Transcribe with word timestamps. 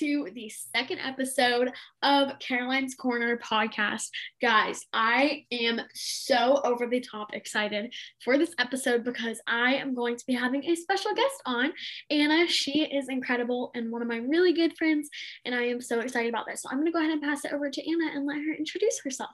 To 0.00 0.28
the 0.34 0.50
second 0.50 0.98
episode 0.98 1.70
of 2.02 2.38
Caroline's 2.38 2.94
Corner 2.94 3.38
podcast. 3.38 4.08
Guys, 4.42 4.84
I 4.92 5.46
am 5.50 5.80
so 5.94 6.60
over 6.64 6.86
the 6.86 7.00
top 7.00 7.32
excited 7.32 7.94
for 8.22 8.36
this 8.36 8.52
episode 8.58 9.04
because 9.04 9.40
I 9.46 9.76
am 9.76 9.94
going 9.94 10.16
to 10.16 10.24
be 10.26 10.34
having 10.34 10.64
a 10.64 10.74
special 10.74 11.14
guest 11.14 11.42
on. 11.46 11.72
Anna, 12.10 12.46
she 12.46 12.84
is 12.84 13.08
incredible 13.08 13.70
and 13.74 13.90
one 13.90 14.02
of 14.02 14.08
my 14.08 14.18
really 14.18 14.52
good 14.52 14.76
friends, 14.76 15.08
and 15.46 15.54
I 15.54 15.62
am 15.62 15.80
so 15.80 16.00
excited 16.00 16.28
about 16.28 16.46
this. 16.46 16.62
So 16.62 16.68
I'm 16.70 16.76
going 16.76 16.86
to 16.86 16.92
go 16.92 16.98
ahead 16.98 17.12
and 17.12 17.22
pass 17.22 17.44
it 17.46 17.52
over 17.52 17.70
to 17.70 17.90
Anna 17.90 18.10
and 18.14 18.26
let 18.26 18.36
her 18.36 18.54
introduce 18.54 19.00
herself. 19.02 19.30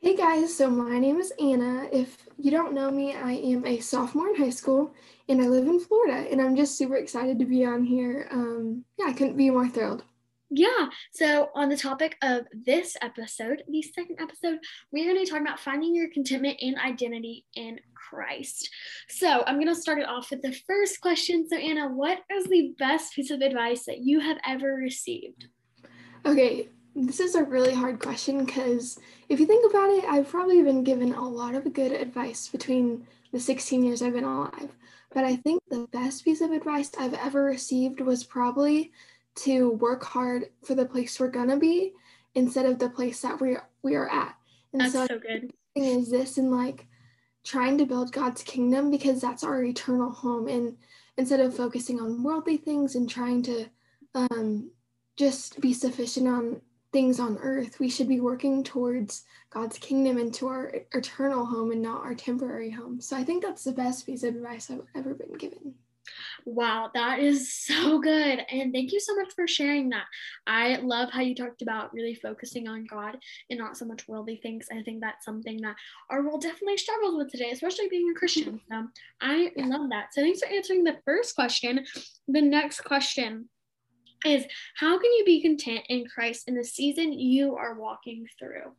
Hey 0.00 0.14
guys, 0.14 0.56
so 0.56 0.70
my 0.70 0.96
name 1.00 1.18
is 1.18 1.32
Anna. 1.40 1.88
If 1.90 2.18
you 2.38 2.52
don't 2.52 2.72
know 2.72 2.88
me, 2.88 3.16
I 3.16 3.32
am 3.32 3.66
a 3.66 3.80
sophomore 3.80 4.28
in 4.28 4.36
high 4.36 4.50
school 4.50 4.94
and 5.28 5.42
I 5.42 5.48
live 5.48 5.66
in 5.66 5.80
Florida 5.80 6.30
and 6.30 6.40
I'm 6.40 6.54
just 6.54 6.78
super 6.78 6.94
excited 6.94 7.36
to 7.40 7.44
be 7.44 7.64
on 7.64 7.82
here. 7.82 8.28
Um, 8.30 8.84
yeah, 8.96 9.06
I 9.06 9.12
couldn't 9.12 9.36
be 9.36 9.50
more 9.50 9.68
thrilled. 9.68 10.04
Yeah, 10.50 10.86
so 11.12 11.50
on 11.56 11.68
the 11.68 11.76
topic 11.76 12.16
of 12.22 12.46
this 12.52 12.96
episode, 13.02 13.64
the 13.68 13.82
second 13.82 14.20
episode, 14.20 14.60
we're 14.92 15.04
going 15.04 15.16
to 15.16 15.22
be 15.22 15.26
talking 15.28 15.44
about 15.44 15.58
finding 15.58 15.96
your 15.96 16.10
contentment 16.10 16.58
and 16.62 16.78
identity 16.78 17.44
in 17.56 17.80
Christ. 17.94 18.70
So 19.08 19.42
I'm 19.48 19.56
going 19.56 19.66
to 19.66 19.74
start 19.74 19.98
it 19.98 20.08
off 20.08 20.30
with 20.30 20.42
the 20.42 20.56
first 20.64 21.00
question. 21.00 21.48
So, 21.48 21.56
Anna, 21.56 21.88
what 21.88 22.20
is 22.30 22.44
the 22.44 22.72
best 22.78 23.14
piece 23.14 23.32
of 23.32 23.40
advice 23.40 23.84
that 23.86 23.98
you 23.98 24.20
have 24.20 24.38
ever 24.46 24.74
received? 24.74 25.48
Okay, 26.24 26.68
this 26.94 27.18
is 27.18 27.34
a 27.34 27.44
really 27.44 27.74
hard 27.74 28.00
question 28.00 28.44
because 28.44 28.98
if 29.28 29.38
you 29.40 29.46
think 29.46 29.70
about 29.70 29.90
it, 29.90 30.04
I've 30.04 30.28
probably 30.28 30.62
been 30.62 30.84
given 30.84 31.12
a 31.12 31.28
lot 31.28 31.54
of 31.54 31.72
good 31.72 31.92
advice 31.92 32.48
between 32.48 33.06
the 33.32 33.40
16 33.40 33.84
years 33.84 34.02
I've 34.02 34.14
been 34.14 34.24
alive. 34.24 34.70
But 35.12 35.24
I 35.24 35.36
think 35.36 35.62
the 35.68 35.86
best 35.92 36.24
piece 36.24 36.40
of 36.40 36.50
advice 36.50 36.90
I've 36.98 37.14
ever 37.14 37.44
received 37.44 38.00
was 38.00 38.24
probably 38.24 38.92
to 39.36 39.70
work 39.70 40.04
hard 40.04 40.46
for 40.64 40.74
the 40.74 40.84
place 40.84 41.18
we're 41.18 41.28
gonna 41.28 41.56
be 41.56 41.92
instead 42.34 42.66
of 42.66 42.78
the 42.78 42.90
place 42.90 43.20
that 43.22 43.40
we 43.40 43.54
are, 43.54 43.68
we 43.82 43.94
are 43.94 44.08
at. 44.08 44.34
And 44.72 44.80
that's 44.80 44.92
so, 44.92 45.06
so 45.06 45.18
good. 45.18 45.52
Is 45.74 46.10
this 46.10 46.38
and 46.38 46.50
like 46.50 46.86
trying 47.44 47.78
to 47.78 47.86
build 47.86 48.12
God's 48.12 48.42
kingdom 48.42 48.90
because 48.90 49.20
that's 49.20 49.44
our 49.44 49.62
eternal 49.62 50.10
home, 50.10 50.48
and 50.48 50.76
instead 51.16 51.40
of 51.40 51.56
focusing 51.56 52.00
on 52.00 52.22
worldly 52.22 52.56
things 52.56 52.94
and 52.94 53.08
trying 53.08 53.42
to 53.44 53.66
um, 54.14 54.70
just 55.16 55.60
be 55.60 55.72
sufficient 55.72 56.28
on 56.28 56.60
things 56.98 57.20
on 57.20 57.38
earth. 57.42 57.78
We 57.78 57.88
should 57.88 58.08
be 58.08 58.18
working 58.18 58.64
towards 58.64 59.22
God's 59.50 59.78
kingdom 59.78 60.18
and 60.18 60.34
to 60.34 60.48
our 60.48 60.72
eternal 60.92 61.46
home 61.46 61.70
and 61.70 61.80
not 61.80 62.02
our 62.02 62.16
temporary 62.16 62.70
home. 62.70 63.00
So 63.00 63.16
I 63.16 63.22
think 63.22 63.40
that's 63.40 63.62
the 63.62 63.70
best 63.70 64.04
piece 64.04 64.24
of 64.24 64.34
advice 64.34 64.68
I've 64.68 64.82
ever 64.96 65.14
been 65.14 65.34
given. 65.34 65.74
Wow, 66.44 66.90
that 66.94 67.20
is 67.20 67.54
so 67.54 68.00
good. 68.00 68.40
And 68.50 68.72
thank 68.72 68.90
you 68.90 68.98
so 68.98 69.14
much 69.14 69.32
for 69.36 69.46
sharing 69.46 69.90
that. 69.90 70.06
I 70.48 70.78
love 70.78 71.10
how 71.12 71.20
you 71.20 71.36
talked 71.36 71.62
about 71.62 71.94
really 71.94 72.16
focusing 72.16 72.66
on 72.66 72.84
God 72.84 73.16
and 73.48 73.60
not 73.60 73.76
so 73.76 73.84
much 73.84 74.08
worldly 74.08 74.40
things. 74.42 74.66
I 74.72 74.82
think 74.82 75.00
that's 75.00 75.24
something 75.24 75.60
that 75.60 75.76
our 76.10 76.24
world 76.24 76.42
definitely 76.42 76.78
struggles 76.78 77.16
with 77.16 77.30
today, 77.30 77.50
especially 77.52 77.86
being 77.88 78.10
a 78.10 78.18
Christian. 78.18 78.60
So 78.68 78.88
I 79.20 79.52
yeah. 79.54 79.66
love 79.66 79.88
that. 79.90 80.14
So 80.14 80.22
thanks 80.22 80.40
for 80.40 80.48
answering 80.48 80.82
the 80.82 80.98
first 81.04 81.36
question. 81.36 81.86
The 82.26 82.42
next 82.42 82.80
question 82.80 83.48
is 84.26 84.44
how 84.76 84.98
can 84.98 85.12
you 85.12 85.24
be 85.24 85.42
content 85.42 85.84
in 85.88 86.06
Christ 86.06 86.48
in 86.48 86.54
the 86.54 86.64
season 86.64 87.12
you 87.12 87.56
are 87.56 87.78
walking 87.78 88.26
through? 88.38 88.72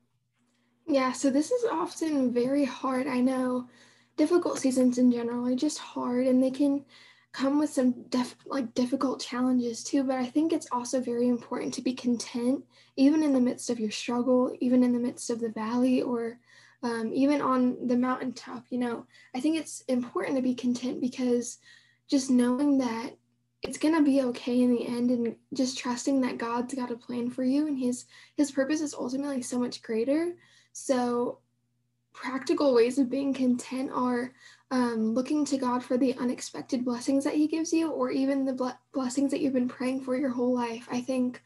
Yeah, 0.88 1.12
so 1.12 1.30
this 1.30 1.52
is 1.52 1.66
often 1.72 2.34
very 2.34 2.66
hard. 2.66 3.08
I 3.08 3.20
know 3.20 3.68
difficult 4.18 4.60
seasons 4.60 4.98
in 4.98 5.12
general 5.12 5.48
are 5.48 5.56
just 5.56 5.78
hard 5.78 6.28
and 6.28 6.44
they 6.44 6.52
can 6.52 6.84
come 7.32 7.60
with 7.60 7.70
some 7.70 8.04
def- 8.10 8.36
like 8.48 8.74
difficult 8.74 9.22
challenges 9.22 9.84
too, 9.84 10.04
but 10.04 10.18
I 10.18 10.26
think 10.26 10.52
it's 10.52 10.68
also 10.72 11.00
very 11.00 11.28
important 11.28 11.74
to 11.76 11.82
be 11.82 11.94
content 11.94 12.64
even 12.96 13.24
in 13.24 13.34
the 13.34 13.40
midst 13.40 13.70
of 13.70 13.80
your 13.80 13.92
struggle, 13.92 14.56
even 14.60 14.84
in 14.84 14.94
the 14.94 15.00
midst 15.00 15.30
of 15.30 15.40
the 15.40 15.50
valley 15.50 16.02
or 16.02 16.40
um, 16.82 17.12
even 17.14 17.42
on 17.42 17.88
the 17.88 17.98
mountaintop, 17.98 18.66
you 18.70 18.78
know, 18.78 19.06
I 19.36 19.42
think 19.42 19.58
it's 19.58 19.82
important 19.88 20.38
to 20.38 20.42
be 20.42 20.56
content 20.56 21.02
because 21.02 21.58
just 22.10 22.30
knowing 22.30 22.78
that 22.80 23.12
it's 23.62 23.78
going 23.78 23.96
to 23.96 24.04
be 24.04 24.22
okay 24.22 24.62
in 24.62 24.74
the 24.74 24.88
end 24.88 25.12
and 25.12 25.36
just 25.54 25.78
trusting 25.78 26.22
that 26.22 26.38
God's 26.38 26.74
got 26.74 26.92
a 26.92 26.96
plan 26.96 27.30
for 27.30 27.44
you 27.44 27.68
and 27.68 27.78
his 27.78 28.06
his 28.36 28.52
purpose 28.52 28.82
is 28.82 28.94
ultimately 28.94 29.42
so 29.42 29.60
much 29.60 29.82
greater. 29.82 30.36
So 30.72 31.40
practical 32.14 32.74
ways 32.74 32.98
of 32.98 33.10
being 33.10 33.34
content 33.34 33.92
are 33.94 34.34
um, 34.72 35.14
looking 35.14 35.46
to 35.46 35.58
God 35.58 35.84
for 35.84 35.98
the 35.98 36.16
unexpected 36.16 36.86
blessings 36.86 37.24
that 37.24 37.36
he 37.36 37.48
gives 37.48 37.74
you 37.74 37.92
or 37.92 38.12
even 38.12 38.46
the 38.46 38.54
ble- 38.54 38.80
blessings 38.94 39.32
that 39.32 39.42
you've 39.42 39.54
been 39.54 39.68
praying 39.68 40.02
for 40.02 40.18
your 40.18 40.30
whole 40.30 40.54
life. 40.54 40.88
I 40.92 41.02
think 41.02 41.42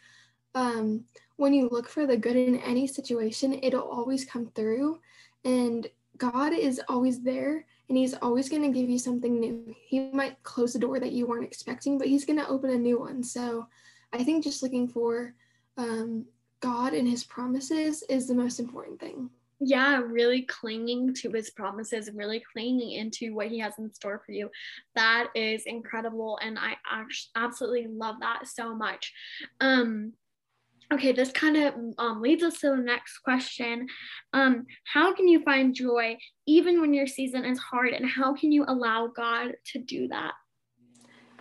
um, 0.56 1.06
when 1.38 1.54
you 1.54 1.70
look 1.70 1.88
for 1.88 2.06
the 2.06 2.18
good 2.18 2.36
in 2.36 2.58
any 2.58 2.86
situation, 2.86 3.60
it'll 3.62 3.90
always 3.90 4.26
come 4.26 4.48
through 4.56 5.00
and 5.46 5.88
God 6.18 6.54
is 6.54 6.82
always 6.88 7.22
there 7.22 7.66
and 7.90 7.98
he's 7.98 8.14
always 8.16 8.50
going 8.50 8.62
to 8.62 8.80
give 8.80 8.90
you 8.90 8.98
something 8.98 9.40
new. 9.40 9.76
He 9.86 10.10
might 10.12 10.42
close 10.44 10.76
a 10.76 10.80
door 10.80 11.00
that 11.00 11.12
you 11.12 11.28
weren't 11.28 11.44
expecting, 11.44 11.98
but 11.98 12.08
he's 12.08 12.26
going 12.26 12.40
to 12.40 12.48
open 12.48 12.70
a 12.70 12.78
new 12.78 13.00
one. 13.00 13.24
So 13.24 13.68
I 14.12 14.24
think 14.24 14.44
just 14.44 14.64
looking 14.64 14.88
for 14.88 15.34
um, 15.78 16.26
God 16.60 16.94
and 16.94 17.08
his 17.08 17.24
promises 17.24 18.04
is 18.10 18.28
the 18.28 18.36
most 18.36 18.60
important 18.60 19.00
thing. 19.00 19.30
Yeah, 19.60 20.02
really 20.06 20.42
clinging 20.44 21.14
to 21.16 21.32
his 21.32 21.50
promises 21.50 22.08
and 22.08 22.18
really 22.18 22.44
clinging 22.52 22.92
into 22.92 23.34
what 23.34 23.48
he 23.48 23.60
has 23.60 23.78
in 23.80 23.94
store 23.94 24.22
for 24.26 24.32
you. 24.32 24.50
That 24.96 25.28
is 25.36 25.64
incredible. 25.66 26.38
And 26.42 26.60
I 26.60 26.76
actually 26.90 27.32
absolutely 27.36 27.88
love 27.88 28.16
that 28.20 28.48
so 28.48 28.76
much. 28.76 29.14
Um, 29.62 30.14
Okay, 30.92 31.12
this 31.12 31.32
kind 31.32 31.58
of 31.58 31.74
um, 31.98 32.22
leads 32.22 32.44
us 32.44 32.60
to 32.60 32.70
the 32.72 32.78
next 32.78 33.20
question. 33.20 33.88
Um, 34.34 34.66
how 34.86 35.14
can 35.14 35.28
you 35.28 35.44
find 35.44 35.74
joy 35.74 36.18
even 36.46 36.82
when 36.82 36.94
your 36.94 37.08
season 37.08 37.46
is 37.46 37.60
hard, 37.60 37.94
and 37.94 38.06
how 38.06 38.34
can 38.34 38.52
you 38.52 38.66
allow 38.68 39.08
God 39.08 39.54
to 39.72 39.80
do 39.80 40.08
that? 40.10 40.34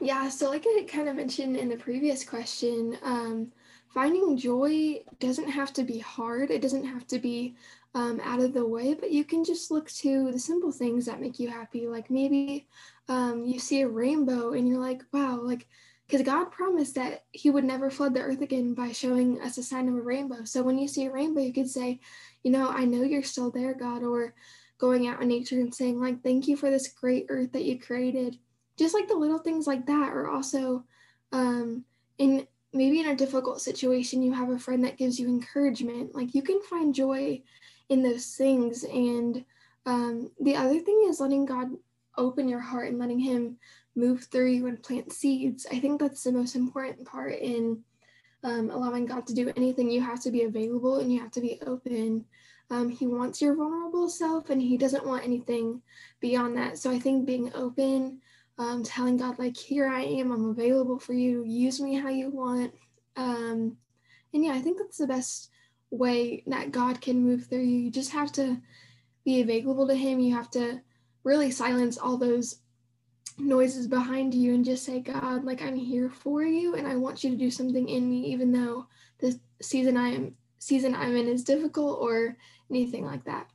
Yeah, 0.00 0.28
so 0.28 0.50
like 0.50 0.64
I 0.66 0.84
kind 0.88 1.08
of 1.08 1.16
mentioned 1.16 1.56
in 1.56 1.68
the 1.68 1.76
previous 1.76 2.24
question, 2.24 2.96
um, 3.02 3.52
finding 3.92 4.36
joy 4.36 5.02
doesn't 5.20 5.48
have 5.48 5.72
to 5.74 5.84
be 5.84 5.98
hard. 5.98 6.50
It 6.50 6.62
doesn't 6.62 6.84
have 6.84 7.06
to 7.08 7.18
be 7.18 7.54
um, 7.94 8.20
out 8.24 8.40
of 8.40 8.54
the 8.54 8.66
way, 8.66 8.94
but 8.94 9.10
you 9.10 9.24
can 9.24 9.44
just 9.44 9.70
look 9.70 9.90
to 9.90 10.32
the 10.32 10.38
simple 10.38 10.72
things 10.72 11.04
that 11.06 11.20
make 11.20 11.38
you 11.38 11.48
happy. 11.48 11.86
Like 11.86 12.10
maybe 12.10 12.66
um, 13.08 13.44
you 13.44 13.58
see 13.58 13.82
a 13.82 13.88
rainbow 13.88 14.54
and 14.54 14.66
you're 14.66 14.80
like, 14.80 15.02
wow, 15.12 15.38
like 15.40 15.68
because 16.12 16.26
God 16.26 16.50
promised 16.50 16.96
that 16.96 17.24
He 17.32 17.48
would 17.48 17.64
never 17.64 17.90
flood 17.90 18.12
the 18.12 18.20
earth 18.20 18.42
again 18.42 18.74
by 18.74 18.92
showing 18.92 19.40
us 19.40 19.56
a 19.56 19.62
sign 19.62 19.88
of 19.88 19.94
a 19.94 20.02
rainbow. 20.02 20.44
So 20.44 20.62
when 20.62 20.76
you 20.76 20.86
see 20.86 21.06
a 21.06 21.10
rainbow, 21.10 21.40
you 21.40 21.54
could 21.54 21.70
say, 21.70 22.00
you 22.42 22.50
know, 22.50 22.68
I 22.68 22.84
know 22.84 23.02
you're 23.02 23.22
still 23.22 23.50
there, 23.50 23.72
God, 23.72 24.02
or 24.02 24.34
going 24.76 25.08
out 25.08 25.22
in 25.22 25.28
nature 25.28 25.58
and 25.58 25.74
saying, 25.74 25.98
like, 25.98 26.22
thank 26.22 26.46
you 26.46 26.54
for 26.58 26.68
this 26.68 26.88
great 26.88 27.24
earth 27.30 27.52
that 27.52 27.64
you 27.64 27.80
created. 27.80 28.38
Just 28.76 28.92
like 28.92 29.08
the 29.08 29.14
little 29.14 29.38
things 29.38 29.66
like 29.66 29.86
that, 29.86 30.12
or 30.12 30.28
also 30.28 30.84
um, 31.32 31.82
in 32.18 32.46
maybe 32.74 33.00
in 33.00 33.08
a 33.08 33.16
difficult 33.16 33.62
situation, 33.62 34.22
you 34.22 34.34
have 34.34 34.50
a 34.50 34.58
friend 34.58 34.84
that 34.84 34.98
gives 34.98 35.18
you 35.18 35.28
encouragement. 35.28 36.14
Like 36.14 36.34
you 36.34 36.42
can 36.42 36.60
find 36.68 36.94
joy 36.94 37.40
in 37.88 38.02
those 38.02 38.34
things. 38.34 38.84
And 38.84 39.46
um, 39.86 40.30
the 40.38 40.56
other 40.56 40.78
thing 40.78 41.06
is 41.08 41.20
letting 41.20 41.46
God 41.46 41.70
open 42.18 42.50
your 42.50 42.60
heart 42.60 42.90
and 42.90 42.98
letting 42.98 43.18
Him 43.18 43.56
move 43.94 44.24
through 44.24 44.50
you 44.50 44.66
and 44.66 44.82
plant 44.82 45.12
seeds. 45.12 45.66
I 45.70 45.78
think 45.78 46.00
that's 46.00 46.24
the 46.24 46.32
most 46.32 46.56
important 46.56 47.06
part 47.06 47.38
in 47.38 47.82
um, 48.44 48.70
allowing 48.70 49.06
God 49.06 49.26
to 49.26 49.34
do 49.34 49.52
anything. 49.56 49.90
You 49.90 50.00
have 50.00 50.22
to 50.22 50.30
be 50.30 50.42
available 50.42 50.98
and 50.98 51.12
you 51.12 51.20
have 51.20 51.30
to 51.32 51.40
be 51.40 51.60
open. 51.66 52.24
Um, 52.70 52.88
he 52.88 53.06
wants 53.06 53.42
your 53.42 53.54
vulnerable 53.54 54.08
self 54.08 54.50
and 54.50 54.60
he 54.60 54.76
doesn't 54.76 55.06
want 55.06 55.24
anything 55.24 55.82
beyond 56.20 56.56
that. 56.56 56.78
So 56.78 56.90
I 56.90 56.98
think 56.98 57.26
being 57.26 57.52
open, 57.54 58.20
um, 58.58 58.82
telling 58.82 59.16
God, 59.16 59.38
like, 59.38 59.56
here 59.56 59.88
I 59.88 60.02
am, 60.02 60.32
I'm 60.32 60.50
available 60.50 60.98
for 60.98 61.12
you, 61.12 61.44
use 61.44 61.80
me 61.80 61.94
how 61.94 62.08
you 62.08 62.30
want. 62.30 62.72
Um, 63.16 63.76
and 64.32 64.44
yeah, 64.44 64.52
I 64.52 64.60
think 64.60 64.78
that's 64.78 64.98
the 64.98 65.06
best 65.06 65.50
way 65.90 66.42
that 66.46 66.72
God 66.72 67.00
can 67.00 67.22
move 67.22 67.46
through 67.46 67.62
you. 67.62 67.78
You 67.78 67.90
just 67.90 68.12
have 68.12 68.32
to 68.32 68.60
be 69.24 69.42
available 69.42 69.86
to 69.86 69.94
Him. 69.94 70.20
You 70.20 70.34
have 70.34 70.50
to 70.52 70.80
really 71.24 71.50
silence 71.50 71.98
all 71.98 72.16
those 72.16 72.61
noises 73.38 73.86
behind 73.86 74.34
you 74.34 74.54
and 74.54 74.64
just 74.64 74.84
say, 74.84 75.00
God, 75.00 75.44
like 75.44 75.62
I'm 75.62 75.76
here 75.76 76.10
for 76.10 76.42
you 76.42 76.74
and 76.74 76.86
I 76.86 76.96
want 76.96 77.24
you 77.24 77.30
to 77.30 77.36
do 77.36 77.50
something 77.50 77.88
in 77.88 78.08
me, 78.08 78.26
even 78.26 78.52
though 78.52 78.86
the 79.18 79.38
season 79.60 79.96
I 79.96 80.08
am 80.08 80.36
season 80.58 80.94
I'm 80.94 81.16
in 81.16 81.26
is 81.26 81.42
difficult 81.42 81.98
or 82.00 82.36
anything 82.70 83.04
like 83.04 83.24
that. 83.24 83.48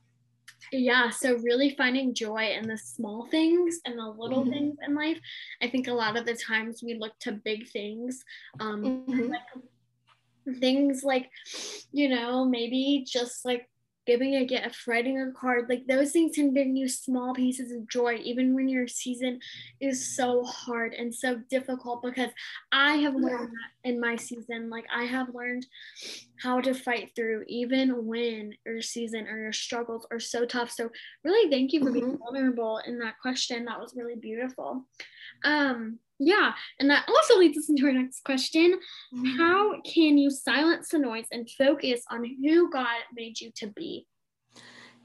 Yeah, 0.70 1.08
so 1.08 1.36
really 1.38 1.74
finding 1.76 2.12
joy 2.12 2.50
in 2.60 2.68
the 2.68 2.76
small 2.76 3.26
things 3.30 3.80
and 3.86 3.98
the 3.98 4.06
little 4.06 4.42
mm-hmm. 4.42 4.50
things 4.50 4.76
in 4.86 4.94
life. 4.94 5.18
I 5.62 5.68
think 5.68 5.88
a 5.88 5.94
lot 5.94 6.18
of 6.18 6.26
the 6.26 6.34
times 6.34 6.82
we 6.82 6.98
look 6.98 7.18
to 7.20 7.32
big 7.32 7.68
things, 7.68 8.22
um, 8.60 9.06
mm-hmm. 9.08 9.30
like 9.30 10.60
things 10.60 11.02
like, 11.02 11.30
you 11.92 12.10
know, 12.10 12.44
maybe 12.44 13.06
just 13.08 13.46
like 13.46 13.68
giving 14.08 14.36
a 14.36 14.44
gift, 14.46 14.86
writing 14.86 15.20
a 15.20 15.30
card, 15.32 15.66
like 15.68 15.86
those 15.86 16.12
things 16.12 16.34
can 16.34 16.54
bring 16.54 16.74
you 16.74 16.88
small 16.88 17.34
pieces 17.34 17.70
of 17.70 17.86
joy, 17.86 18.14
even 18.24 18.54
when 18.54 18.66
your 18.66 18.88
season 18.88 19.38
is 19.80 20.16
so 20.16 20.42
hard 20.44 20.94
and 20.94 21.14
so 21.14 21.36
difficult. 21.50 22.02
Because 22.02 22.30
I 22.72 22.96
have 22.96 23.14
learned 23.14 23.50
that 23.50 23.88
in 23.88 24.00
my 24.00 24.16
season, 24.16 24.70
like 24.70 24.86
I 24.90 25.04
have 25.04 25.34
learned 25.34 25.66
how 26.42 26.58
to 26.62 26.72
fight 26.72 27.10
through, 27.14 27.44
even 27.48 28.06
when 28.06 28.54
your 28.64 28.80
season 28.80 29.28
or 29.28 29.38
your 29.38 29.52
struggles 29.52 30.06
are 30.10 30.20
so 30.20 30.46
tough. 30.46 30.70
So, 30.70 30.88
really, 31.22 31.50
thank 31.50 31.74
you 31.74 31.84
for 31.84 31.92
being 31.92 32.06
mm-hmm. 32.06 32.16
vulnerable 32.16 32.80
in 32.86 32.98
that 33.00 33.20
question. 33.20 33.66
That 33.66 33.78
was 33.78 33.92
really 33.94 34.16
beautiful. 34.16 34.86
Um, 35.44 35.98
yeah, 36.18 36.52
and 36.80 36.90
that 36.90 37.08
also 37.08 37.38
leads 37.38 37.56
us 37.56 37.68
into 37.68 37.86
our 37.86 37.92
next 37.92 38.24
question. 38.24 38.78
Mm-hmm. 39.14 39.38
How 39.38 39.80
can 39.82 40.18
you 40.18 40.30
silence 40.30 40.88
the 40.88 40.98
noise 40.98 41.26
and 41.30 41.48
focus 41.50 42.02
on 42.10 42.24
who 42.24 42.70
God 42.70 42.86
made 43.14 43.40
you 43.40 43.52
to 43.56 43.68
be? 43.68 44.06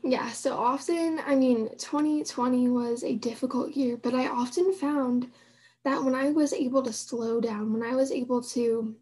Yeah, 0.04 0.30
so 0.31 0.58
often, 0.58 1.22
I 1.25 1.36
mean, 1.36 1.70
2020 1.78 2.68
was 2.70 3.04
a 3.04 3.16
difficult 3.16 3.72
year, 3.72 3.96
but 3.96 4.14
I 4.14 4.28
often 4.28 4.74
found 4.74 5.31
that 5.86 6.04
when 6.04 6.16
I 6.16 6.30
was 6.30 6.52
able 6.52 6.81
to 6.84 6.92
slow 6.92 7.40
down, 7.40 7.72
when 7.72 7.84
I 7.84 7.96
was 7.96 8.12
able 8.12 8.42
to, 8.42 8.96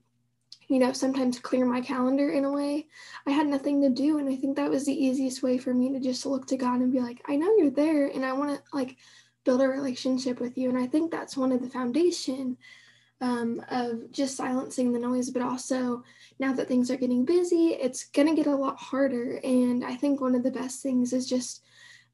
you 0.67 0.79
know, 0.79 0.93
sometimes 0.93 1.39
clear 1.39 1.65
my 1.65 1.81
calendar 1.81 2.29
in 2.31 2.45
a 2.45 2.51
way, 2.51 2.87
I 3.25 3.31
had 3.31 3.47
nothing 3.47 3.81
to 3.81 3.89
do. 3.89 4.19
And 4.19 4.29
I 4.29 4.35
think 4.35 4.55
that 4.57 4.69
was 4.69 4.85
the 4.85 4.93
easiest 4.93 5.41
way 5.41 5.57
for 5.57 5.73
me 5.73 5.91
to 5.93 5.99
just 5.99 6.25
look 6.25 6.45
to 6.47 6.57
God 6.57 6.81
and 6.81 6.91
be 6.91 6.99
like, 6.99 7.21
I 7.27 7.35
know 7.35 7.55
you're 7.57 7.71
there 7.71 8.07
and 8.07 8.23
I 8.25 8.33
want 8.33 8.51
to, 8.51 8.61
like, 8.71 8.97
build 9.43 9.61
a 9.61 9.67
relationship 9.67 10.39
with 10.39 10.57
you. 10.57 10.69
And 10.69 10.77
I 10.77 10.87
think 10.87 11.11
that's 11.11 11.37
one 11.37 11.51
of 11.51 11.61
the 11.61 11.69
foundation 11.69 12.57
um, 13.21 13.63
of 13.69 14.11
just 14.11 14.35
silencing 14.35 14.91
the 14.91 14.99
noise, 14.99 15.29
but 15.29 15.43
also 15.43 16.03
now 16.39 16.53
that 16.53 16.67
things 16.67 16.89
are 16.89 16.97
getting 16.97 17.23
busy, 17.23 17.69
it's 17.69 18.05
going 18.05 18.27
to 18.27 18.35
get 18.35 18.47
a 18.47 18.55
lot 18.55 18.77
harder. 18.79 19.39
And 19.43 19.85
I 19.85 19.95
think 19.95 20.19
one 20.19 20.35
of 20.35 20.43
the 20.43 20.51
best 20.51 20.81
things 20.81 21.13
is 21.13 21.29
just 21.29 21.63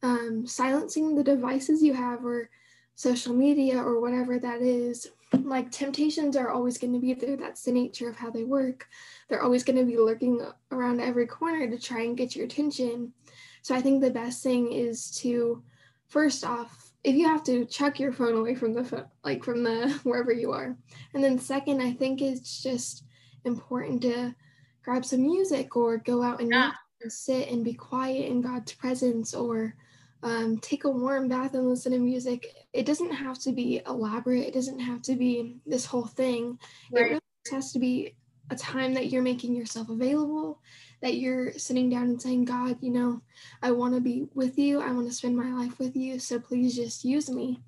um, 0.04 0.46
silencing 0.46 1.16
the 1.16 1.24
devices 1.24 1.82
you 1.82 1.94
have 1.94 2.26
or 2.26 2.50
social 2.96 3.34
media 3.34 3.82
or 3.82 4.02
whatever 4.02 4.38
that 4.38 4.62
is. 4.62 5.08
Like 5.32 5.72
temptations 5.72 6.36
are 6.36 6.50
always 6.50 6.78
going 6.78 6.94
to 6.94 7.00
be 7.00 7.14
there. 7.14 7.38
That's 7.38 7.64
the 7.64 7.72
nature 7.72 8.10
of 8.10 8.18
how 8.18 8.30
they 8.30 8.44
work. 8.44 8.88
They're 9.28 9.44
always 9.44 9.64
going 9.64 9.78
to 9.78 9.86
be 9.86 9.98
lurking 9.98 10.46
around 10.72 11.00
every 11.00 11.28
corner 11.28 11.70
to 11.70 11.78
try 11.78 12.02
and 12.02 12.18
get 12.18 12.36
your 12.36 12.46
attention. 12.46 13.14
So 13.62 13.76
I 13.76 13.82
think 13.82 14.02
the 14.02 14.10
best 14.10 14.44
thing 14.44 14.72
is 14.72 15.12
to, 15.20 15.62
first 16.08 16.46
off, 16.46 16.87
if 17.04 17.16
you 17.16 17.26
have 17.28 17.44
to 17.46 17.66
chuck 17.66 18.00
your 18.00 18.12
phone 18.12 18.36
away 18.36 18.56
from 18.56 18.74
the 18.74 18.84
phone, 18.84 19.06
like 19.24 19.44
from 19.44 19.64
the 19.64 19.90
wherever 20.04 20.32
you 20.32 20.52
are. 20.52 20.76
And 21.14 21.24
then 21.24 21.40
second, 21.40 21.82
I 21.82 21.94
think 21.94 22.22
it's 22.22 22.62
just 22.62 23.04
important 23.46 24.02
to 24.04 24.36
grab 24.84 25.06
some 25.06 25.22
music 25.22 25.76
or 25.76 25.98
go 25.98 26.24
out 26.24 26.42
and, 26.42 26.52
yeah. 26.52 26.72
and 27.02 27.12
sit 27.12 27.50
and 27.50 27.64
be 27.64 27.74
quiet 27.74 28.26
in 28.26 28.42
God's 28.42 28.74
presence 28.74 29.34
or 29.34 29.76
um, 30.24 30.58
take 30.60 30.84
a 30.84 30.90
warm 30.90 31.28
bath 31.28 31.54
and 31.54 31.70
listen 31.70 31.92
to 31.92 32.00
music. 32.00 32.48
It 32.74 32.86
doesn't 32.86 33.12
have 33.12 33.40
to 33.40 33.52
be 33.52 33.82
elaborate. 33.86 34.48
It 34.48 34.54
doesn't 34.54 34.80
have 34.80 35.02
to 35.04 35.16
be 35.16 35.58
this 35.66 35.86
whole 35.86 36.08
thing. 36.08 36.60
Right. 36.92 37.06
It 37.06 37.10
really 37.10 37.22
has 37.52 37.72
to 37.74 37.80
be 37.80 38.16
a 38.50 38.56
time 38.56 38.94
that 38.94 39.08
you're 39.08 39.22
making 39.22 39.56
yourself 39.56 39.90
available 39.90 40.62
that 41.02 41.16
you're 41.16 41.52
sitting 41.54 41.90
down 41.90 42.04
and 42.04 42.22
saying, 42.22 42.46
God, 42.46 42.78
you 42.82 42.92
know, 42.92 43.22
I 43.62 43.72
want 43.72 43.94
to 43.94 44.02
be 44.02 44.28
with 44.34 44.58
you. 44.58 44.82
I 44.82 44.92
want 44.92 45.08
to 45.08 45.14
spend 45.14 45.38
my 45.38 45.52
life 45.52 45.80
with 45.80 45.96
you. 45.96 46.20
So 46.20 46.40
please 46.40 46.76
just 46.76 47.06
use 47.06 47.30
me. 47.30 47.60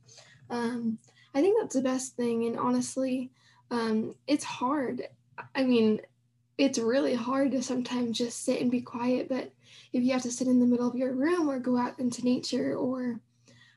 Um, 0.49 0.97
I 1.35 1.41
think 1.41 1.59
that's 1.59 1.75
the 1.75 1.81
best 1.81 2.15
thing. 2.15 2.45
And 2.45 2.57
honestly, 2.57 3.31
um, 3.71 4.15
it's 4.27 4.43
hard. 4.43 5.03
I 5.53 5.63
mean, 5.63 6.01
it's 6.57 6.79
really 6.79 7.13
hard 7.13 7.51
to 7.51 7.61
sometimes 7.61 8.17
just 8.17 8.43
sit 8.43 8.61
and 8.61 8.71
be 8.71 8.81
quiet. 8.81 9.29
But 9.29 9.51
if 9.93 10.03
you 10.03 10.11
have 10.13 10.23
to 10.23 10.31
sit 10.31 10.47
in 10.47 10.59
the 10.59 10.65
middle 10.65 10.87
of 10.87 10.95
your 10.95 11.13
room 11.13 11.49
or 11.49 11.59
go 11.59 11.77
out 11.77 11.99
into 11.99 12.25
nature 12.25 12.75
or 12.75 13.19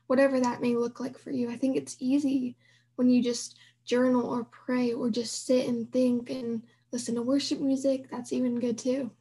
whatever 0.07 0.39
that 0.39 0.61
may 0.61 0.75
look 0.75 0.99
like 0.99 1.17
for 1.17 1.31
you, 1.31 1.49
I 1.49 1.57
think 1.57 1.77
it's 1.77 1.95
easy 1.99 2.57
when 2.95 3.09
you 3.09 3.23
just 3.23 3.57
journal 3.85 4.25
or 4.25 4.45
pray 4.45 4.93
or 4.93 5.09
just 5.09 5.45
sit 5.45 5.67
and 5.67 5.91
think 5.91 6.29
and 6.29 6.63
listen 6.91 7.15
to 7.15 7.21
worship 7.21 7.59
music. 7.59 8.09
That's 8.09 8.33
even 8.33 8.59
good 8.59 8.77
too. 8.77 9.11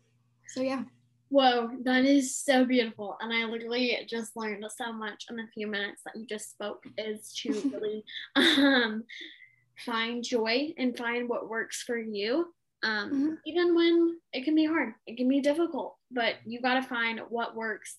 So 0.53 0.63
yeah. 0.63 0.83
Whoa, 1.31 1.71
that 1.85 2.05
is 2.05 2.37
so 2.37 2.67
beautiful. 2.67 3.17
And 3.21 3.33
I 3.33 3.47
literally 3.47 3.99
just 4.07 4.37
learned 4.37 4.67
so 4.77 4.93
much 4.93 5.25
in 5.31 5.37
the 5.37 5.45
few 5.55 5.67
minutes 5.67 6.03
that 6.05 6.15
you 6.15 6.27
just 6.27 6.51
spoke 6.51 6.85
is 6.99 7.33
to 7.43 7.53
really 7.73 8.05
um, 8.37 9.05
find 9.79 10.23
joy 10.23 10.75
and 10.77 10.97
find 10.97 11.31
what 11.31 11.49
works 11.49 11.83
for 11.83 11.97
you. 11.97 12.53
Um, 12.83 13.11
mm-hmm. 13.11 13.35
Even 13.47 13.75
when 13.75 14.19
it 14.35 14.45
can 14.45 14.55
be 14.55 14.67
hard, 14.67 14.93
it 15.07 15.17
can 15.17 15.27
be 15.27 15.41
difficult, 15.41 15.97
but 16.11 16.35
you 16.45 16.61
got 16.61 16.75
to 16.75 16.83
find 16.83 17.21
what 17.31 17.57
works 17.57 17.97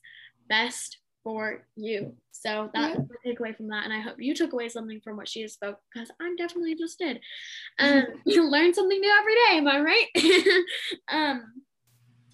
best 0.47 0.99
for 1.23 1.65
you. 1.75 2.15
So 2.31 2.69
that's 2.73 2.99
yeah. 2.99 3.05
the 3.23 3.33
takeaway 3.33 3.55
from 3.55 3.69
that. 3.69 3.85
And 3.85 3.93
I 3.93 4.01
hope 4.01 4.17
you 4.19 4.35
took 4.35 4.53
away 4.53 4.69
something 4.69 4.99
from 5.03 5.17
what 5.17 5.29
she 5.29 5.41
has 5.41 5.53
spoke 5.53 5.79
because 5.91 6.11
I'm 6.21 6.35
definitely 6.35 6.75
just 6.75 6.99
did. 6.99 7.19
Um, 7.79 8.03
you 8.25 8.47
learn 8.47 8.73
something 8.73 8.99
new 8.99 9.11
every 9.11 9.33
day, 9.33 9.57
am 9.57 9.67
I 9.67 9.79
right? 9.79 10.07
um, 11.11 11.53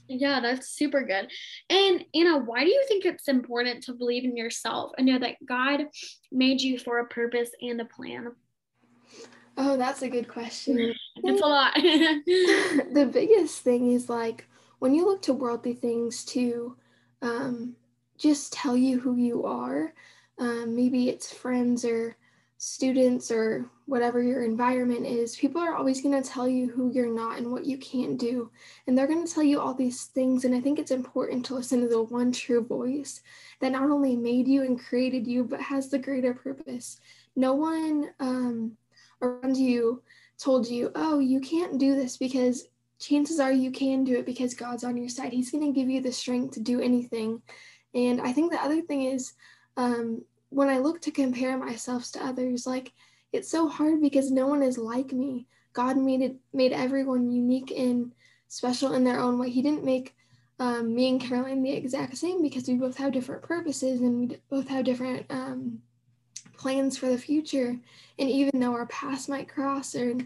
yeah, 0.09 0.39
that's 0.39 0.69
super 0.69 1.03
good. 1.03 1.31
And 1.69 2.03
Anna, 2.13 2.39
why 2.39 2.63
do 2.63 2.69
you 2.69 2.83
think 2.87 3.05
it's 3.05 3.27
important 3.27 3.83
to 3.83 3.93
believe 3.93 4.23
in 4.23 4.35
yourself 4.35 4.91
and 4.97 5.07
know 5.07 5.19
that 5.19 5.35
God 5.45 5.85
made 6.31 6.61
you 6.61 6.77
for 6.79 6.99
a 6.99 7.07
purpose 7.07 7.51
and 7.61 7.79
a 7.79 7.85
plan? 7.85 8.31
Oh, 9.57 9.77
that's 9.77 10.01
a 10.01 10.09
good 10.09 10.27
question. 10.27 10.93
it's 11.17 11.41
a 11.41 11.45
lot. 11.45 11.73
the 11.75 13.09
biggest 13.11 13.61
thing 13.61 13.91
is 13.91 14.09
like 14.09 14.47
when 14.79 14.93
you 14.93 15.05
look 15.05 15.21
to 15.23 15.33
worldly 15.33 15.73
things 15.73 16.25
to 16.25 16.75
um, 17.21 17.75
just 18.17 18.53
tell 18.53 18.75
you 18.77 18.99
who 18.99 19.15
you 19.15 19.45
are. 19.45 19.93
Um, 20.37 20.75
maybe 20.75 21.09
it's 21.09 21.33
friends 21.33 21.83
or 21.83 22.15
students 22.57 23.31
or 23.31 23.65
whatever 23.89 24.21
your 24.21 24.43
environment 24.43 25.05
is, 25.05 25.35
people 25.35 25.59
are 25.59 25.75
always 25.75 26.01
going 26.01 26.21
to 26.21 26.27
tell 26.29 26.47
you 26.47 26.69
who 26.69 26.91
you're 26.91 27.13
not 27.13 27.39
and 27.39 27.51
what 27.51 27.65
you 27.65 27.77
can't 27.77 28.19
do. 28.19 28.51
And 28.85 28.95
they're 28.95 29.07
going 29.07 29.25
to 29.25 29.33
tell 29.33 29.43
you 29.43 29.59
all 29.59 29.73
these 29.73 30.05
things. 30.05 30.45
And 30.45 30.53
I 30.53 30.61
think 30.61 30.77
it's 30.77 30.91
important 30.91 31.43
to 31.45 31.55
listen 31.55 31.81
to 31.81 31.87
the 31.87 32.03
one 32.03 32.31
true 32.31 32.63
voice 32.63 33.21
that 33.59 33.71
not 33.71 33.89
only 33.89 34.15
made 34.15 34.47
you 34.47 34.63
and 34.63 34.79
created 34.79 35.25
you, 35.25 35.43
but 35.43 35.59
has 35.59 35.89
the 35.89 35.97
greater 35.97 36.33
purpose. 36.33 36.99
No 37.35 37.55
one 37.55 38.11
um, 38.19 38.77
around 39.21 39.57
you 39.57 40.03
told 40.37 40.67
you, 40.67 40.91
oh, 40.93 41.19
you 41.19 41.41
can't 41.41 41.79
do 41.79 41.95
this 41.95 42.15
because 42.15 42.67
chances 42.99 43.39
are 43.39 43.51
you 43.51 43.71
can 43.71 44.03
do 44.03 44.17
it 44.17 44.25
because 44.25 44.53
God's 44.53 44.83
on 44.83 44.97
your 44.97 45.09
side. 45.09 45.33
He's 45.33 45.51
going 45.51 45.65
to 45.65 45.77
give 45.77 45.89
you 45.89 46.01
the 46.01 46.11
strength 46.11 46.53
to 46.53 46.59
do 46.59 46.79
anything. 46.79 47.41
And 47.95 48.21
I 48.21 48.33
think 48.33 48.51
the 48.51 48.63
other 48.63 48.81
thing 48.81 49.03
is, 49.05 49.33
um, 49.77 50.23
when 50.49 50.69
I 50.69 50.77
look 50.77 51.01
to 51.01 51.11
compare 51.11 51.57
myself 51.57 52.11
to 52.11 52.25
others, 52.25 52.65
like 52.65 52.93
it's 53.31 53.49
so 53.49 53.67
hard 53.67 54.01
because 54.01 54.31
no 54.31 54.47
one 54.47 54.63
is 54.63 54.77
like 54.77 55.13
me. 55.13 55.47
God 55.73 55.97
made 55.97 56.21
it 56.21 56.35
made 56.53 56.73
everyone 56.73 57.31
unique 57.31 57.71
and 57.71 58.11
special 58.47 58.93
in 58.93 59.03
their 59.03 59.19
own 59.19 59.37
way. 59.37 59.49
He 59.49 59.61
didn't 59.61 59.83
make 59.83 60.15
um, 60.59 60.93
me 60.93 61.09
and 61.09 61.21
Caroline 61.21 61.63
the 61.63 61.71
exact 61.71 62.17
same 62.17 62.41
because 62.41 62.67
we 62.67 62.75
both 62.75 62.97
have 62.97 63.13
different 63.13 63.43
purposes 63.43 64.01
and 64.01 64.19
we 64.29 64.37
both 64.49 64.67
have 64.67 64.83
different 64.83 65.25
um, 65.29 65.79
plans 66.57 66.97
for 66.97 67.07
the 67.07 67.17
future. 67.17 67.77
And 68.17 68.29
even 68.29 68.59
though 68.59 68.73
our 68.73 68.87
paths 68.87 69.29
might 69.29 69.47
cross 69.47 69.95
or 69.95 70.17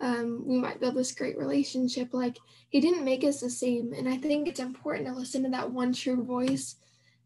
um, 0.00 0.42
we 0.44 0.58
might 0.58 0.80
build 0.80 0.96
this 0.96 1.12
great 1.12 1.38
relationship, 1.38 2.12
like 2.12 2.38
He 2.70 2.80
didn't 2.80 3.04
make 3.04 3.22
us 3.22 3.40
the 3.40 3.50
same. 3.50 3.92
And 3.92 4.08
I 4.08 4.16
think 4.16 4.48
it's 4.48 4.60
important 4.60 5.06
to 5.06 5.14
listen 5.14 5.42
to 5.44 5.50
that 5.50 5.70
one 5.70 5.92
true 5.92 6.24
voice 6.24 6.76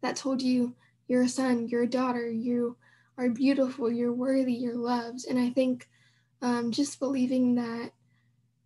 that 0.03 0.17
told 0.17 0.43
you 0.43 0.75
you're 1.09 1.23
a 1.23 1.29
son, 1.29 1.69
you're 1.69 1.83
a 1.85 1.89
daughter, 1.89 2.31
you 2.31 2.77
are 3.21 3.29
beautiful, 3.29 3.93
you're 3.93 4.13
worthy, 4.13 4.55
you're 4.55 4.77
loved. 4.77 5.27
And 5.29 5.39
I 5.39 5.51
think 5.51 5.87
um, 6.41 6.73
just 6.73 6.99
believing 6.99 7.57
that, 7.57 7.91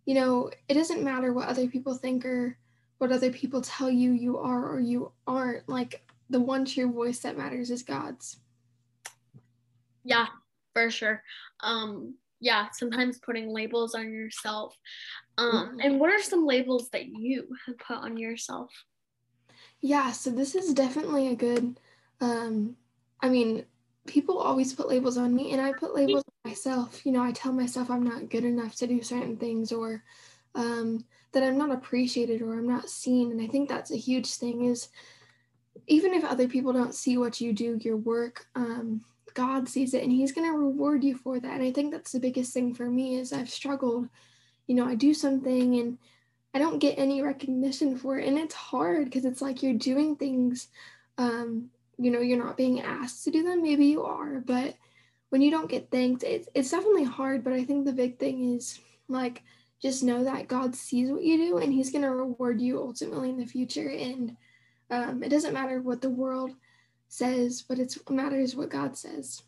you 0.05 0.15
know, 0.15 0.49
it 0.69 0.75
doesn't 0.75 1.03
matter 1.03 1.33
what 1.33 1.49
other 1.49 1.67
people 1.67 1.95
think 1.95 2.25
or 2.25 2.57
what 2.97 3.11
other 3.11 3.31
people 3.31 3.61
tell 3.61 3.89
you 3.89 4.11
you 4.13 4.37
are 4.37 4.71
or 4.71 4.79
you 4.79 5.11
aren't. 5.27 5.67
Like 5.67 6.01
the 6.29 6.39
one 6.39 6.63
true 6.63 6.89
voice 6.91 7.19
that 7.19 7.37
matters 7.37 7.69
is 7.69 7.83
God's. 7.83 8.37
Yeah, 10.05 10.27
for 10.73 10.89
sure. 10.89 11.21
Um, 11.61 12.15
yeah, 12.39 12.69
sometimes 12.71 13.19
putting 13.19 13.49
labels 13.49 13.93
on 13.93 14.09
yourself. 14.13 14.77
Um, 15.37 15.51
mm-hmm. 15.51 15.79
And 15.81 15.99
what 15.99 16.11
are 16.11 16.21
some 16.21 16.45
labels 16.45 16.89
that 16.91 17.07
you 17.07 17.47
have 17.65 17.77
put 17.77 17.97
on 17.97 18.15
yourself? 18.15 18.71
Yeah, 19.81 20.13
so 20.13 20.29
this 20.29 20.55
is 20.55 20.73
definitely 20.73 21.27
a 21.27 21.35
good 21.35 21.77
um, 22.21 22.77
I 23.21 23.29
mean, 23.29 23.65
people 24.07 24.37
always 24.37 24.73
put 24.73 24.89
labels 24.89 25.17
on 25.17 25.35
me, 25.35 25.51
and 25.51 25.61
I 25.61 25.73
put 25.73 25.95
labels 25.95 26.23
on 26.27 26.51
myself. 26.51 27.05
You 27.05 27.11
know, 27.11 27.21
I 27.21 27.31
tell 27.31 27.53
myself 27.53 27.89
I'm 27.89 28.03
not 28.03 28.29
good 28.29 28.45
enough 28.45 28.75
to 28.77 28.87
do 28.87 29.01
certain 29.01 29.37
things, 29.37 29.71
or 29.71 30.03
um, 30.53 31.05
that 31.31 31.43
I'm 31.43 31.57
not 31.57 31.71
appreciated, 31.71 32.41
or 32.41 32.53
I'm 32.53 32.67
not 32.67 32.89
seen. 32.89 33.31
And 33.31 33.41
I 33.41 33.47
think 33.47 33.69
that's 33.69 33.91
a 33.91 33.97
huge 33.97 34.33
thing. 34.35 34.65
Is 34.65 34.89
even 35.87 36.13
if 36.13 36.23
other 36.23 36.47
people 36.47 36.73
don't 36.73 36.95
see 36.95 37.17
what 37.17 37.41
you 37.41 37.53
do, 37.53 37.77
your 37.81 37.97
work, 37.97 38.47
um, 38.55 39.01
God 39.33 39.67
sees 39.67 39.93
it, 39.93 40.03
and 40.03 40.11
He's 40.11 40.31
going 40.31 40.51
to 40.51 40.57
reward 40.57 41.03
you 41.03 41.15
for 41.15 41.39
that. 41.39 41.53
And 41.53 41.63
I 41.63 41.71
think 41.71 41.91
that's 41.91 42.11
the 42.11 42.19
biggest 42.19 42.53
thing 42.53 42.73
for 42.73 42.89
me 42.89 43.15
is 43.15 43.33
I've 43.33 43.49
struggled. 43.49 44.07
You 44.67 44.75
know, 44.75 44.87
I 44.87 44.95
do 44.95 45.13
something 45.13 45.77
and 45.79 45.97
I 46.55 46.59
don't 46.59 46.79
get 46.79 46.97
any 46.97 47.21
recognition 47.21 47.97
for 47.97 48.17
it. 48.17 48.27
And 48.27 48.37
it's 48.37 48.55
hard 48.55 49.05
because 49.05 49.25
it's 49.25 49.41
like 49.41 49.61
you're 49.61 49.73
doing 49.73 50.15
things, 50.15 50.69
um, 51.17 51.69
you 51.97 52.11
know, 52.11 52.19
you're 52.19 52.43
not 52.43 52.57
being 52.57 52.81
asked 52.81 53.23
to 53.23 53.31
do 53.31 53.43
them. 53.43 53.61
Maybe 53.61 53.85
you 53.85 54.03
are, 54.03 54.39
but 54.39 54.75
when 55.29 55.41
you 55.41 55.51
don't 55.51 55.69
get 55.69 55.91
thanked, 55.91 56.23
it's, 56.23 56.47
it's 56.53 56.71
definitely 56.71 57.03
hard. 57.03 57.43
But 57.43 57.53
I 57.53 57.63
think 57.63 57.85
the 57.85 57.93
big 57.93 58.19
thing 58.19 58.55
is 58.55 58.79
like, 59.07 59.43
just 59.81 60.03
know 60.03 60.23
that 60.23 60.47
God 60.47 60.75
sees 60.75 61.11
what 61.11 61.23
you 61.23 61.37
do 61.37 61.57
and 61.57 61.71
he's 61.71 61.91
going 61.91 62.03
to 62.03 62.09
reward 62.09 62.61
you 62.61 62.79
ultimately 62.79 63.29
in 63.29 63.37
the 63.37 63.45
future. 63.45 63.89
And 63.89 64.35
um, 64.89 65.23
it 65.23 65.29
doesn't 65.29 65.53
matter 65.53 65.81
what 65.81 66.01
the 66.01 66.09
world 66.09 66.51
says, 67.07 67.63
but 67.67 67.79
it 67.79 67.95
matters 68.09 68.55
what 68.55 68.69
God 68.69 68.97
says. 68.97 69.41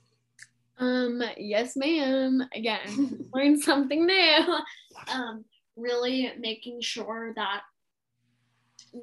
Um, 0.79 1.23
yes, 1.37 1.75
ma'am. 1.75 2.47
Again, 2.53 3.29
learn 3.33 3.59
something 3.59 4.05
new. 4.05 4.57
Um, 5.11 5.45
really 5.75 6.31
making 6.39 6.81
sure 6.81 7.33
that 7.35 7.61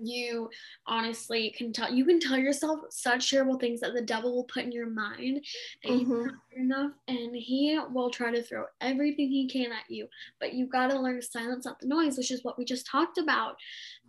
you 0.03 0.51
honestly 0.87 1.55
can 1.57 1.73
tell 1.73 1.93
you 1.93 2.05
can 2.05 2.21
tell 2.21 2.37
yourself 2.37 2.81
such 2.91 3.31
terrible 3.31 3.59
things 3.59 3.81
that 3.81 3.95
the 3.95 4.03
devil 4.03 4.35
will 4.35 4.45
put 4.45 4.65
in 4.65 4.73
your 4.73 4.89
mind 4.89 5.45
that 5.83 5.93
mm-hmm. 5.93 6.11
you're 6.11 6.27
not 6.27 6.35
enough 6.57 6.93
and 7.09 7.35
he 7.35 7.79
will 7.93 8.11
try 8.11 8.31
to 8.31 8.43
throw 8.43 8.65
everything 8.81 9.29
he 9.29 9.49
can 9.49 9.73
at 9.73 9.89
you 9.89 10.07
but 10.41 10.53
you've 10.55 10.71
got 10.71 10.91
to 10.91 10.99
learn 10.99 11.21
to 11.21 11.27
silence 11.27 11.67
out 11.67 11.79
the 11.81 11.87
noise 11.87 12.17
which 12.17 12.31
is 12.31 12.45
what 12.45 12.59
we 12.59 12.65
just 12.65 12.87
talked 12.87 13.19
about 13.19 13.57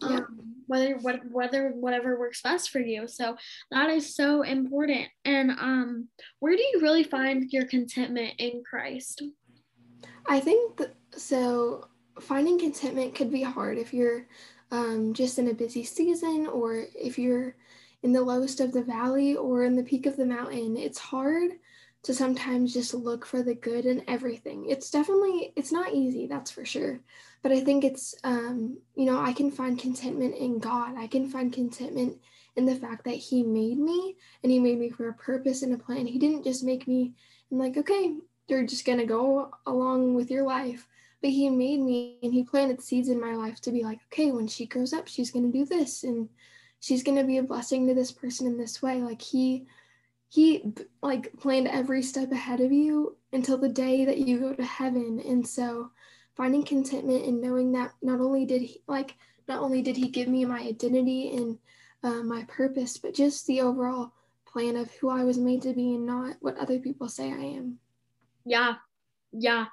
yeah. 0.02 0.18
um, 0.18 0.56
whether 0.68 0.98
what, 0.98 1.20
whether 1.32 1.70
whatever 1.70 2.20
works 2.20 2.42
best 2.42 2.70
for 2.70 2.80
you 2.80 3.08
so 3.08 3.36
that 3.72 3.90
is 3.90 4.16
so 4.16 4.42
important 4.44 5.08
and 5.26 5.52
um 5.52 6.08
where 6.40 6.56
do 6.56 6.62
you 6.74 6.80
really 6.82 7.04
find 7.04 7.52
your 7.52 7.66
contentment 7.66 8.34
in 8.38 8.64
christ 8.70 9.24
i 10.28 10.40
think 10.40 10.78
that, 10.78 10.96
so 11.16 11.88
finding 12.20 12.60
contentment 12.60 13.14
could 13.14 13.32
be 13.32 13.42
hard 13.42 13.78
if 13.78 13.94
you're 13.94 14.26
um, 14.76 15.14
just 15.14 15.40
in 15.40 15.48
a 15.48 15.54
busy 15.54 15.84
season 15.84 16.48
or 16.48 16.86
if 16.94 17.18
you're 17.18 17.56
in 18.04 18.12
the 18.12 18.22
lowest 18.22 18.60
of 18.60 18.74
the 18.74 18.84
valley 18.84 19.36
or 19.36 19.64
in 19.64 19.76
the 19.76 19.84
peak 19.84 20.06
of 20.06 20.18
the 20.18 20.26
mountain. 20.26 20.76
It's 20.78 21.00
hard 21.00 21.52
to 22.04 22.14
sometimes 22.14 22.74
just 22.74 22.94
look 22.94 23.26
for 23.26 23.42
the 23.42 23.56
good 23.56 23.86
in 23.86 24.04
everything. 24.08 24.68
It's 24.70 24.92
definitely, 24.92 25.54
it's 25.56 25.72
not 25.72 25.94
easy, 25.94 26.28
that's 26.28 26.52
for 26.52 26.66
sure. 26.66 27.00
But 27.42 27.52
I 27.52 27.62
think 27.62 27.84
it's, 27.84 28.14
um, 28.24 28.78
you 28.96 29.06
know, 29.06 29.20
I 29.20 29.34
can 29.34 29.50
find 29.50 29.80
contentment 29.80 30.36
in 30.36 30.60
God. 30.60 30.98
I 30.98 31.08
can 31.08 31.30
find 31.30 31.52
contentment 31.52 32.18
in 32.56 32.66
the 32.66 32.76
fact 32.76 33.06
that 33.06 33.16
He 33.16 33.44
made 33.44 33.80
me 33.80 34.18
and 34.44 34.52
He 34.52 34.60
made 34.60 34.78
me 34.78 34.90
for 34.90 35.08
a 35.10 35.14
purpose 35.14 35.64
and 35.64 35.74
a 35.74 35.78
plan. 35.78 36.06
He 36.06 36.20
didn't 36.20 36.44
just 36.44 36.64
make 36.64 36.88
me 36.88 37.14
and 37.50 37.60
like, 37.60 37.78
okay, 37.78 38.16
you're 38.48 38.68
just 38.68 38.86
going 38.86 39.00
to 39.00 39.06
go 39.06 39.52
along 39.66 40.16
with 40.16 40.30
your 40.30 40.44
life 40.44 40.88
but 41.26 41.32
he 41.32 41.50
made 41.50 41.80
me 41.80 42.20
and 42.22 42.32
he 42.32 42.44
planted 42.44 42.80
seeds 42.80 43.10
in 43.10 43.20
my 43.20 43.34
life 43.34 43.60
to 43.62 43.72
be 43.72 43.84
like 43.84 44.00
okay 44.14 44.32
when 44.32 44.48
she 44.48 44.68
grows 44.68 44.94
up 44.94 45.08
she's 45.08 45.32
going 45.32 45.52
to 45.52 45.58
do 45.58 45.66
this 45.66 46.04
and 46.04 46.30
she's 46.86 47.02
going 47.02 47.18
to 47.18 47.24
be 47.24 47.40
a 47.40 47.44
blessing 47.44 47.88
to 47.88 47.96
this 47.96 48.12
person 48.12 48.46
in 48.46 48.60
this 48.60 48.80
way. 48.80 49.02
Like 49.02 49.20
he 49.20 49.66
he 50.30 50.72
like 51.02 51.34
planned 51.40 51.68
every 51.68 52.04
step 52.04 52.32
ahead 52.32 52.60
of 52.60 52.72
you 52.72 53.18
until 53.34 53.58
the 53.58 53.70
day 53.70 54.06
that 54.06 54.20
you 54.20 54.40
go 54.40 54.54
to 54.54 54.64
heaven. 54.64 55.20
And 55.28 55.48
so 55.48 55.90
finding 56.36 56.64
contentment 56.64 57.26
and 57.26 57.42
knowing 57.42 57.72
that 57.72 57.94
not 58.04 58.20
only 58.20 58.46
did 58.46 58.62
he 58.62 58.84
like 58.88 59.16
not 59.48 59.62
only 59.64 59.82
did 59.82 59.98
he 59.98 60.10
give 60.10 60.28
me 60.28 60.46
my 60.46 60.60
identity 60.60 61.36
and 61.36 61.58
uh, 62.04 62.22
my 62.22 62.44
purpose 62.44 62.98
but 62.98 63.16
just 63.16 63.48
the 63.48 63.62
overall 63.62 64.12
plan 64.46 64.76
of 64.76 64.92
who 64.96 65.10
i 65.10 65.24
was 65.24 65.38
made 65.38 65.62
to 65.62 65.74
be 65.74 65.96
and 65.96 66.06
not 66.06 66.36
what 66.42 66.58
other 66.58 66.78
people 66.80 67.08
say 67.08 67.32
i 67.32 67.38
am. 67.38 67.80
Yeah 68.46 68.76
yeah. 69.40 69.66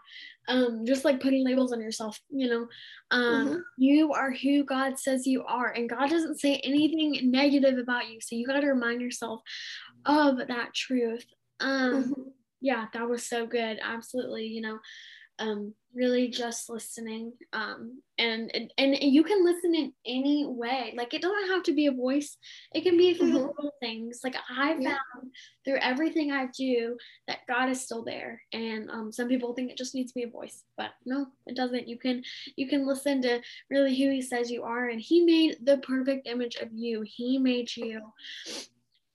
Um 0.49 0.85
just 0.85 1.05
like 1.05 1.21
putting 1.21 1.45
labels 1.45 1.73
on 1.73 1.81
yourself 1.81 2.19
you 2.31 2.49
know? 2.49 2.67
Um 3.11 3.47
mm-hmm. 3.47 3.57
you 3.79 4.13
are 4.13 4.33
who 4.33 4.65
god 4.65 4.99
says 4.99 5.27
you 5.27 5.45
are 5.45 5.69
and 5.69 5.89
god 5.89 6.11
doesn't 6.11 6.41
say 6.41 6.57
anything 6.65 7.31
negative 7.31 7.79
about 7.79 8.09
you. 8.09 8.21
So 8.21 8.37
you 8.37 8.47
got 8.47 8.61
to 8.61 8.67
remind 8.67 9.01
yourself 9.01 9.41
of 10.05 10.39
that 10.49 10.75
truth. 10.75 11.27
Um 11.61 12.05
mm-hmm. 12.05 12.23
yeah 12.61 12.87
that 12.93 13.09
was 13.09 13.27
so 13.27 13.47
good. 13.47 13.79
Absolutely 13.83 14.47
you 14.47 14.61
know 14.61 14.79
um, 15.43 15.75
really 15.95 16.29
just 16.29 16.71
listening 16.71 17.33
um, 17.53 18.01
and, 18.19 18.51
and 18.55 18.71
and 18.79 18.97
you 18.97 19.25
can 19.25 19.45
listen 19.45 19.75
in 19.75 19.93
any 20.07 20.47
way. 20.47 20.95
Like 20.97 21.13
it 21.13 21.21
doesn't 21.21 21.51
have 21.51 21.65
to 21.65 21.75
be 21.75 21.87
a 21.87 21.93
voice. 21.93 22.37
It 22.73 22.83
can 22.83 22.97
be 22.97 23.15
through 23.15 23.29
mm-hmm. 23.29 23.37
little 23.37 23.75
things. 23.81 24.21
Like 24.23 24.37
i 24.51 24.73
found 24.73 24.83
yeah. 24.83 24.97
through 25.65 25.79
everything 25.81 26.31
i 26.31 26.47
do 26.57 26.97
that 27.27 27.41
god 27.49 27.69
is 27.69 27.81
still 27.81 28.05
there. 28.05 28.41
And 28.53 28.91
um, 28.91 29.13
some 29.13 29.29
people 29.29 29.53
think 29.53 29.71
it 29.71 29.77
just 29.77 29.95
needs 29.95 30.13
to 30.13 30.19
be 30.19 30.25
a 30.25 30.31
voice 30.31 30.63
but 30.77 30.91
no 31.05 31.27
it 31.47 31.57
doesn't. 31.57 31.89
You 31.89 31.99
can 31.99 32.23
you 32.57 32.69
can 32.69 32.87
listen 32.87 33.21
to 33.23 33.41
really 33.69 33.97
who 33.97 34.11
he 34.11 34.23
says 34.23 34.51
you 34.51 34.63
are 34.63 34.89
and 34.89 35.01
he 35.01 35.25
made 35.25 35.59
the 35.63 35.79
perfect 35.79 36.29
image 36.29 36.57
of 36.57 36.69
you. 36.73 37.03
He 37.05 37.39
made 37.39 37.75
you 37.77 38.01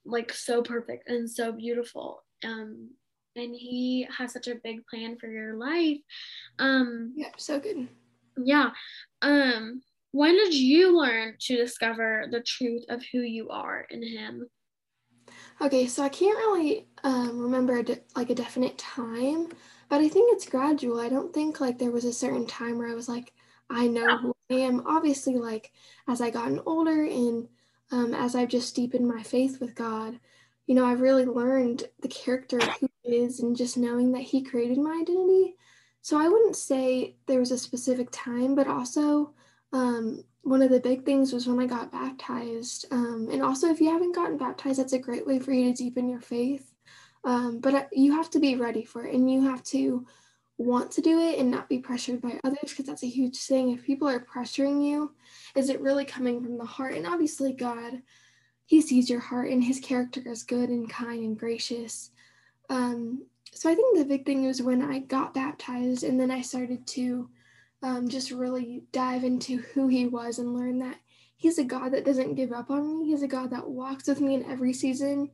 like 0.04 0.32
so 0.32 0.62
perfect 0.62 1.08
and 1.08 1.28
so 1.28 1.52
beautiful. 1.52 2.22
Um 2.44 2.90
and 3.38 3.54
he 3.54 4.06
has 4.16 4.32
such 4.32 4.48
a 4.48 4.60
big 4.62 4.86
plan 4.86 5.16
for 5.18 5.28
your 5.28 5.54
life. 5.56 5.98
Um 6.58 7.12
Yeah, 7.16 7.30
so 7.36 7.60
good. 7.60 7.88
Yeah. 8.36 8.70
Um 9.22 9.82
when 10.12 10.34
did 10.36 10.54
you 10.54 10.96
learn 10.98 11.36
to 11.40 11.56
discover 11.56 12.26
the 12.30 12.40
truth 12.40 12.84
of 12.88 13.02
who 13.12 13.20
you 13.20 13.50
are 13.50 13.86
in 13.90 14.02
him? 14.02 14.48
Okay, 15.60 15.86
so 15.86 16.02
I 16.02 16.08
can't 16.08 16.38
really 16.38 16.86
um, 17.04 17.38
remember 17.40 17.78
a 17.78 17.82
de- 17.82 18.00
like 18.16 18.30
a 18.30 18.34
definite 18.34 18.78
time, 18.78 19.48
but 19.88 20.00
I 20.00 20.08
think 20.08 20.32
it's 20.32 20.48
gradual. 20.48 21.00
I 21.00 21.08
don't 21.08 21.34
think 21.34 21.60
like 21.60 21.78
there 21.78 21.90
was 21.90 22.04
a 22.04 22.12
certain 22.12 22.46
time 22.46 22.78
where 22.78 22.88
I 22.88 22.94
was 22.94 23.08
like, 23.08 23.32
I 23.68 23.86
know 23.88 24.16
who 24.18 24.34
I 24.50 24.54
am. 24.54 24.86
Obviously, 24.86 25.36
like 25.36 25.72
as 26.06 26.20
I 26.20 26.30
gotten 26.30 26.60
older 26.64 27.04
and 27.04 27.48
um, 27.90 28.14
as 28.14 28.34
I've 28.34 28.48
just 28.48 28.76
deepened 28.76 29.08
my 29.08 29.22
faith 29.22 29.60
with 29.60 29.74
God, 29.74 30.20
you 30.68 30.74
know, 30.74 30.84
I've 30.84 31.00
really 31.00 31.24
learned 31.24 31.84
the 32.02 32.08
character 32.08 32.58
of 32.58 32.68
who 32.78 32.90
he 33.02 33.16
is 33.16 33.40
and 33.40 33.56
just 33.56 33.78
knowing 33.78 34.12
that 34.12 34.20
he 34.20 34.42
created 34.42 34.76
my 34.76 35.00
identity. 35.00 35.54
So 36.02 36.20
I 36.20 36.28
wouldn't 36.28 36.56
say 36.56 37.16
there 37.26 37.40
was 37.40 37.50
a 37.50 37.58
specific 37.58 38.08
time, 38.12 38.54
but 38.54 38.68
also 38.68 39.32
um, 39.72 40.22
one 40.42 40.60
of 40.60 40.70
the 40.70 40.78
big 40.78 41.06
things 41.06 41.32
was 41.32 41.46
when 41.46 41.58
I 41.58 41.66
got 41.66 41.90
baptized. 41.90 42.84
Um, 42.90 43.30
and 43.32 43.42
also, 43.42 43.70
if 43.70 43.80
you 43.80 43.90
haven't 43.90 44.14
gotten 44.14 44.36
baptized, 44.36 44.78
that's 44.78 44.92
a 44.92 44.98
great 44.98 45.26
way 45.26 45.38
for 45.38 45.52
you 45.52 45.72
to 45.72 45.76
deepen 45.76 46.06
your 46.06 46.20
faith. 46.20 46.70
Um, 47.24 47.60
but 47.60 47.74
uh, 47.74 47.84
you 47.90 48.12
have 48.12 48.28
to 48.30 48.38
be 48.38 48.56
ready 48.56 48.84
for 48.84 49.06
it 49.06 49.14
and 49.14 49.30
you 49.30 49.42
have 49.48 49.64
to 49.64 50.06
want 50.58 50.90
to 50.92 51.00
do 51.00 51.18
it 51.18 51.38
and 51.38 51.50
not 51.50 51.70
be 51.70 51.78
pressured 51.78 52.20
by 52.20 52.38
others 52.44 52.58
because 52.68 52.84
that's 52.84 53.04
a 53.04 53.08
huge 53.08 53.38
thing. 53.38 53.70
If 53.70 53.86
people 53.86 54.06
are 54.06 54.20
pressuring 54.20 54.86
you, 54.86 55.14
is 55.54 55.70
it 55.70 55.80
really 55.80 56.04
coming 56.04 56.42
from 56.42 56.58
the 56.58 56.64
heart? 56.66 56.94
And 56.94 57.06
obviously, 57.06 57.54
God 57.54 58.02
he 58.68 58.82
sees 58.82 59.08
your 59.08 59.20
heart 59.20 59.48
and 59.48 59.64
his 59.64 59.80
character 59.80 60.20
is 60.26 60.42
good 60.42 60.68
and 60.68 60.90
kind 60.90 61.24
and 61.24 61.38
gracious. 61.38 62.10
Um, 62.68 63.24
so 63.54 63.70
I 63.70 63.74
think 63.74 63.96
the 63.96 64.04
big 64.04 64.26
thing 64.26 64.44
was 64.44 64.60
when 64.60 64.82
I 64.82 64.98
got 64.98 65.32
baptized 65.32 66.04
and 66.04 66.20
then 66.20 66.30
I 66.30 66.42
started 66.42 66.86
to 66.88 67.30
um, 67.82 68.10
just 68.10 68.30
really 68.30 68.82
dive 68.92 69.24
into 69.24 69.56
who 69.72 69.88
he 69.88 70.06
was 70.06 70.38
and 70.38 70.54
learn 70.54 70.80
that 70.80 70.96
he's 71.38 71.56
a 71.56 71.64
God 71.64 71.92
that 71.92 72.04
doesn't 72.04 72.34
give 72.34 72.52
up 72.52 72.70
on 72.70 72.86
me. 72.86 73.06
He's 73.06 73.22
a 73.22 73.26
God 73.26 73.48
that 73.52 73.66
walks 73.66 74.06
with 74.06 74.20
me 74.20 74.34
in 74.34 74.44
every 74.44 74.74
season. 74.74 75.30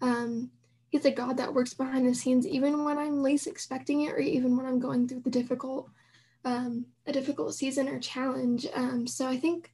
Um, 0.00 0.50
he's 0.88 1.04
a 1.04 1.10
God 1.10 1.36
that 1.36 1.52
works 1.52 1.74
behind 1.74 2.08
the 2.08 2.14
scenes 2.14 2.46
even 2.46 2.82
when 2.82 2.96
I'm 2.96 3.22
least 3.22 3.46
expecting 3.46 4.00
it 4.04 4.12
or 4.14 4.20
even 4.20 4.56
when 4.56 4.64
I'm 4.64 4.80
going 4.80 5.06
through 5.06 5.20
the 5.20 5.30
difficult 5.30 5.90
um, 6.46 6.86
a 7.06 7.12
difficult 7.12 7.54
season 7.54 7.88
or 7.88 7.98
challenge. 7.98 8.66
Um, 8.72 9.06
so 9.06 9.28
I 9.28 9.36
think 9.36 9.70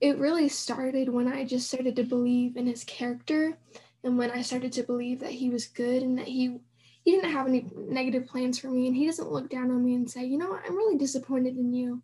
it 0.00 0.18
really 0.18 0.48
started 0.48 1.08
when 1.08 1.28
I 1.28 1.44
just 1.44 1.66
started 1.66 1.96
to 1.96 2.04
believe 2.04 2.56
in 2.56 2.66
his 2.66 2.84
character 2.84 3.58
and 4.04 4.16
when 4.16 4.30
I 4.30 4.42
started 4.42 4.72
to 4.74 4.82
believe 4.84 5.20
that 5.20 5.32
he 5.32 5.50
was 5.50 5.66
good 5.66 6.02
and 6.02 6.18
that 6.18 6.28
he 6.28 6.58
he 7.04 7.12
didn't 7.12 7.32
have 7.32 7.46
any 7.46 7.66
negative 7.74 8.26
plans 8.26 8.58
for 8.58 8.68
me 8.68 8.86
and 8.86 8.94
he 8.94 9.06
doesn't 9.06 9.30
look 9.30 9.48
down 9.48 9.70
on 9.70 9.84
me 9.84 9.94
and 9.94 10.10
say, 10.10 10.24
you 10.24 10.36
know 10.36 10.50
what, 10.50 10.62
I'm 10.66 10.76
really 10.76 10.98
disappointed 10.98 11.56
in 11.56 11.72
you. 11.72 12.02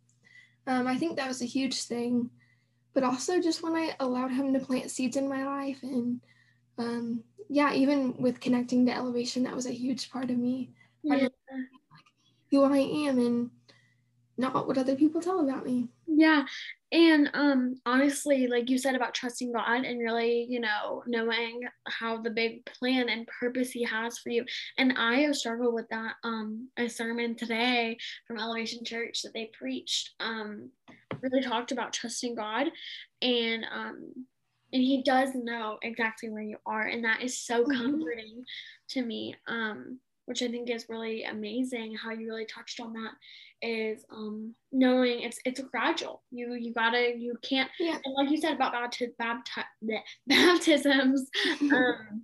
Um, 0.67 0.87
I 0.87 0.97
think 0.97 1.17
that 1.17 1.29
was 1.29 1.43
a 1.43 1.47
huge 1.47 1.83
thing. 1.83 2.31
But 2.95 3.03
also 3.03 3.41
just 3.41 3.63
when 3.63 3.75
I 3.75 3.95
allowed 4.01 4.31
him 4.31 4.53
to 4.55 4.61
plant 4.61 4.91
seeds 4.91 5.17
in 5.17 5.29
my 5.29 5.45
life 5.45 5.83
and 5.83 6.21
um, 6.79 7.23
yeah, 7.49 7.75
even 7.75 8.17
with 8.19 8.41
connecting 8.41 8.87
to 8.87 8.95
elevation, 8.95 9.43
that 9.43 9.55
was 9.55 9.67
a 9.67 9.73
huge 9.73 10.11
part 10.11 10.31
of 10.31 10.39
me. 10.39 10.71
Yeah. 11.03 11.15
Like, 11.15 11.33
who 12.51 12.63
I 12.63 12.79
am 12.79 13.19
and 13.19 13.51
not 14.37 14.67
what 14.67 14.79
other 14.79 14.97
people 14.97 15.21
tell 15.21 15.41
about 15.41 15.65
me. 15.65 15.89
Yeah. 16.07 16.45
And 16.93 17.31
um 17.35 17.75
honestly, 17.87 18.47
like 18.47 18.71
you 18.71 18.79
said 18.79 18.95
about 18.95 19.15
trusting 19.15 19.53
God 19.53 19.85
and 19.85 19.99
really, 19.99 20.47
you 20.49 20.61
know, 20.61 21.03
knowing 21.07 21.63
how 21.89 22.21
the 22.21 22.31
big 22.31 22.65
plan 22.67 23.09
and 23.09 23.27
purpose 23.27 23.71
he 23.71 23.85
has 23.85 24.19
for 24.19 24.31
you. 24.31 24.45
And 24.79 24.95
I 24.97 25.21
have 25.21 25.37
struggled 25.37 25.75
with 25.75 25.89
that 25.91 26.15
um 26.25 26.69
a 26.77 26.89
sermon 26.89 27.37
today 27.37 27.97
from 28.27 28.39
Elevation 28.39 28.85
Church 28.85 29.23
that 29.23 29.33
they 29.35 29.51
preached 29.59 30.11
um 30.21 30.71
really 31.23 31.43
talked 31.43 31.73
about 31.73 31.93
trusting 31.93 32.35
God 32.35 32.69
and 33.23 33.65
um 33.73 34.27
and 34.73 34.83
he 34.83 35.03
does 35.03 35.31
know 35.35 35.79
exactly 35.83 36.29
where 36.29 36.43
you 36.43 36.57
are 36.67 36.83
and 36.83 37.05
that 37.05 37.23
is 37.23 37.39
so 37.39 37.63
mm-hmm. 37.63 37.81
comforting 37.81 38.45
to 38.91 39.03
me 39.03 39.35
um 39.47 39.99
which 40.27 40.43
I 40.43 40.49
think 40.49 40.71
is 40.71 40.87
really 40.89 41.25
amazing 41.25 41.95
how 41.97 42.11
you 42.11 42.27
really 42.29 42.47
touched 42.47 42.81
on 42.81 42.93
that 42.95 43.13
is 43.63 44.05
um 44.13 44.55
knowing 44.73 45.21
it's 45.21 45.39
it's 45.45 45.61
gradual 45.61 46.23
you 46.31 46.55
you 46.55 46.73
gotta 46.75 47.15
you 47.17 47.35
can't 47.43 47.71
Yeah. 47.81 47.99
and 48.05 48.15
like 48.15 48.31
you 48.31 48.37
said 48.39 48.55
about 48.55 48.75
bapti- 48.75 49.15
bapti- 49.21 50.03
baptisms 50.29 51.31
um 51.73 52.23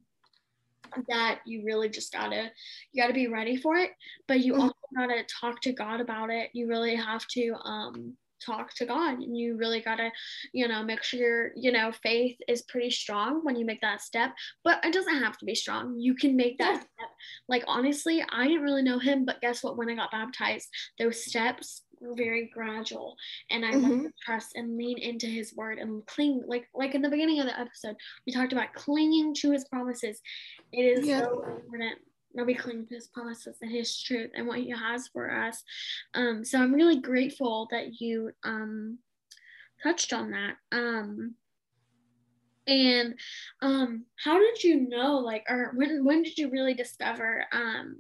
that 1.09 1.40
you 1.47 1.62
really 1.64 1.88
just 1.88 2.12
gotta 2.12 2.50
you 2.92 3.02
gotta 3.02 3.14
be 3.14 3.28
ready 3.28 3.57
for 3.57 3.76
it 3.76 3.90
but 4.26 4.40
you 4.40 4.54
Mhm. 4.54 4.61
also 4.61 4.75
gotta 4.97 5.23
talk 5.40 5.61
to 5.62 5.73
god 5.73 6.00
about 6.00 6.30
it 6.30 6.50
you 6.52 6.66
really 6.69 6.97
have 6.97 7.26
to 7.28 7.54
um 7.64 8.16
talk 8.44 8.75
to 8.75 8.87
god 8.87 9.18
and 9.18 9.37
you 9.37 9.56
really 9.56 9.80
gotta 9.80 10.11
you 10.52 10.66
know 10.66 10.82
make 10.82 11.02
sure 11.02 11.20
your 11.20 11.50
you 11.56 11.73
know 11.73 11.92
faith 12.02 12.37
is 12.49 12.62
pretty 12.62 12.90
strong 12.90 13.44
when 13.44 13.56
you 13.56 13.64
make 13.64 13.80
that 13.80 14.00
step 14.00 14.32
but 14.64 14.85
it 14.85 14.92
doesn't 14.92 15.18
have 15.23 15.37
to 15.38 15.44
be 15.44 15.54
strong. 15.54 15.99
You 15.99 16.14
can 16.14 16.37
make 16.37 16.59
that 16.59 16.73
Yeah. 16.75 16.80
step. 16.80 17.11
Like 17.49 17.64
honestly 17.66 18.25
i 18.32 18.47
didn't 18.47 18.62
really 18.62 18.82
know 18.82 18.99
him 18.99 19.25
but 19.25 19.40
guess 19.40 19.62
what? 19.62 19.76
When 19.76 19.90
i 19.90 19.94
got 19.94 20.11
baptized 20.11 20.68
those 20.99 21.25
steps 21.25 21.82
were 22.00 22.14
very 22.14 22.50
gradual 22.54 23.14
and 23.50 23.64
i 23.64 23.73
mm-hmm. 23.73 24.04
to 24.04 24.12
trust 24.25 24.52
and 24.54 24.78
lean 24.78 24.97
into 24.99 25.26
his 25.26 25.54
word 25.54 25.78
and 25.78 26.04
cling 26.06 26.42
like 26.47 26.66
like 26.75 26.94
in 26.94 27.02
the 27.02 27.11
beginning 27.11 27.40
of 27.40 27.47
the 27.47 27.59
episode 27.61 27.94
we 28.26 28.32
talked 28.32 28.52
about 28.52 28.73
clinging 28.75 29.35
to 29.35 29.50
his 29.52 29.64
promises. 29.64 30.20
It 30.73 30.82
is 30.82 31.06
Yeah. 31.06 31.20
so 31.20 31.42
important 31.42 31.99
that 32.34 32.46
we 32.46 32.54
cling 32.54 32.87
to 32.87 32.94
his 32.94 33.08
promises 33.08 33.56
and 33.60 33.70
his 33.70 34.00
truth 34.00 34.30
and 34.34 34.46
what 34.46 34.58
he 34.58 34.70
has 34.70 35.08
for 35.08 35.30
us. 35.30 35.62
Um 36.14 36.44
so 36.44 36.58
i'm 36.58 36.75
really 36.75 37.00
grateful 37.00 37.68
that 37.70 38.00
you 38.00 38.32
um 38.44 38.99
touched 39.82 40.12
on 40.12 40.30
that. 40.30 40.56
Um 40.72 41.34
and 42.66 43.14
um 43.62 44.04
how 44.22 44.38
did 44.38 44.62
you 44.62 44.88
know 44.88 45.18
like 45.18 45.44
or 45.49 45.72
when 45.75 46.04
when 46.04 46.22
did 46.22 46.38
you 46.38 46.50
really 46.50 46.75
discover 46.75 47.44
um 47.52 47.96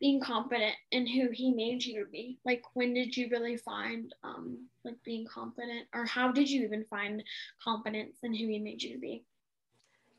being 0.00 0.20
confident 0.20 0.74
in 0.92 1.06
who 1.06 1.28
he 1.30 1.52
made 1.52 1.84
you 1.84 2.02
to 2.02 2.10
be? 2.10 2.38
Like 2.44 2.62
when 2.72 2.94
did 2.94 3.14
you 3.14 3.28
really 3.30 3.58
find 3.58 4.12
um 4.24 4.66
like 4.84 4.96
being 5.04 5.26
confident? 5.26 5.86
Or 5.94 6.06
how 6.06 6.32
did 6.32 6.48
you 6.48 6.64
even 6.64 6.86
find 6.88 7.22
confidence 7.62 8.16
in 8.22 8.32
who 8.34 8.46
he 8.46 8.58
made 8.58 8.82
you 8.82 8.94
to 8.94 8.98
be 8.98 9.24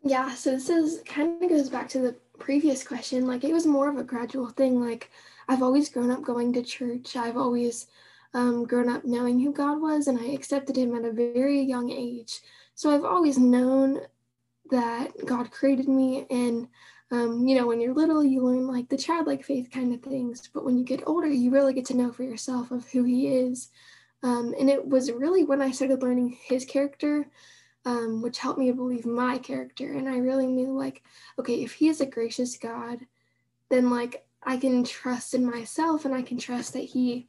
Yeah, 0.04 0.34
so 0.34 0.52
this 0.52 0.70
is 0.70 1.02
kind 1.06 1.42
of 1.44 1.50
goes 1.50 1.70
back 1.70 1.88
to 1.90 2.00
the 2.00 2.16
previous 2.40 2.84
question. 2.84 3.28
Like 3.28 3.44
it 3.44 3.54
was 3.54 3.68
more 3.68 3.88
of 3.88 3.98
a 3.98 4.04
gradual 4.04 4.50
thing. 4.50 4.82
Like 4.82 5.12
I've 5.48 5.62
always 5.62 5.90
grown 5.90 6.10
up 6.10 6.24
going 6.24 6.54
to 6.54 6.64
church. 6.64 7.16
I've 7.16 7.38
always 7.38 7.88
um, 8.34 8.66
grown 8.66 8.90
up 8.90 9.06
knowing 9.06 9.40
who 9.40 9.54
God 9.54 9.80
was, 9.80 10.08
and 10.08 10.20
I 10.20 10.26
accepted 10.32 10.76
Him 10.76 10.96
at 10.96 11.06
a 11.06 11.12
very 11.12 11.62
young 11.62 11.92
age. 11.92 12.42
So 12.74 12.90
I've 12.90 13.06
always 13.06 13.38
known 13.38 14.00
that 14.72 15.12
God 15.26 15.52
created 15.52 15.88
me, 15.88 16.26
and 16.32 16.68
um, 17.12 17.46
you 17.48 17.56
know, 17.56 17.68
when 17.68 17.80
you're 17.80 17.94
little, 17.94 18.24
you 18.24 18.42
learn 18.42 18.68
like 18.68 18.90
the 18.90 18.98
childlike 18.98 19.44
faith 19.44 19.70
kind 19.70 19.94
of 19.94 20.02
things. 20.02 20.50
But 20.52 20.66
when 20.66 20.78
you 20.78 20.86
get 20.86 21.04
older, 21.06 21.28
you 21.28 21.52
really 21.52 21.74
get 21.74 21.86
to 21.88 21.98
know 21.98 22.12
for 22.12 22.24
yourself 22.24 22.72
of 22.72 22.90
who 22.90 23.04
He 23.04 23.28
is. 23.28 23.70
Um, 24.24 24.56
and 24.60 24.70
it 24.70 24.88
was 24.88 25.12
really 25.12 25.44
when 25.44 25.62
I 25.62 25.72
started 25.72 26.02
learning 26.02 26.38
His 26.42 26.66
character 26.66 27.28
um, 27.86 28.22
which 28.22 28.38
helped 28.38 28.60
me 28.60 28.72
believe 28.72 29.06
my 29.06 29.38
character. 29.38 29.94
And 29.94 30.08
I 30.08 30.18
really 30.18 30.48
knew, 30.48 30.78
like, 30.78 31.04
okay, 31.40 31.64
if 31.64 31.74
he 31.74 31.90
is 31.90 32.02
a 32.02 32.06
gracious 32.06 32.58
God, 32.58 33.00
then 33.70 33.90
like 33.90 34.26
I 34.44 34.58
can 34.58 34.84
trust 34.84 35.34
in 35.34 35.46
myself 35.46 36.06
and 36.06 36.14
I 36.14 36.22
can 36.22 36.38
trust 36.38 36.74
that 36.74 36.80
he, 36.80 37.28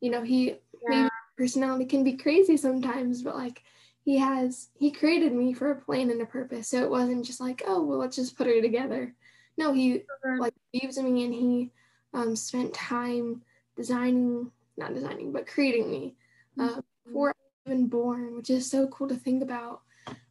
you 0.00 0.10
know, 0.10 0.22
he 0.22 0.56
maybe 0.84 1.08
personality 1.36 1.84
can 1.84 2.02
be 2.02 2.14
crazy 2.14 2.56
sometimes, 2.56 3.22
but 3.22 3.36
like 3.36 3.62
he 4.04 4.18
has, 4.18 4.68
he 4.78 4.90
created 4.90 5.32
me 5.32 5.52
for 5.52 5.70
a 5.70 5.80
plan 5.80 6.10
and 6.10 6.20
a 6.22 6.26
purpose. 6.26 6.68
So 6.68 6.82
it 6.82 6.90
wasn't 6.90 7.24
just 7.24 7.40
like, 7.40 7.62
oh, 7.66 7.82
well, 7.82 7.98
let's 7.98 8.16
just 8.16 8.36
put 8.36 8.46
her 8.46 8.60
together. 8.60 9.14
No, 9.56 9.72
he 9.72 10.02
like 10.38 10.54
believes 10.72 10.96
in 10.98 11.12
me 11.12 11.24
and 11.24 11.34
he 11.34 11.70
um, 12.14 12.34
spent 12.34 12.74
time 12.74 13.42
designing, 13.76 14.50
not 14.76 14.94
designing, 14.94 15.32
but 15.32 15.46
creating 15.46 15.90
me 15.90 16.14
uh, 16.58 16.80
before 17.04 17.30
I 17.30 17.32
was 17.32 17.74
even 17.74 17.86
born, 17.88 18.36
which 18.36 18.50
is 18.50 18.70
so 18.70 18.88
cool 18.88 19.08
to 19.08 19.14
think 19.14 19.42
about. 19.42 19.82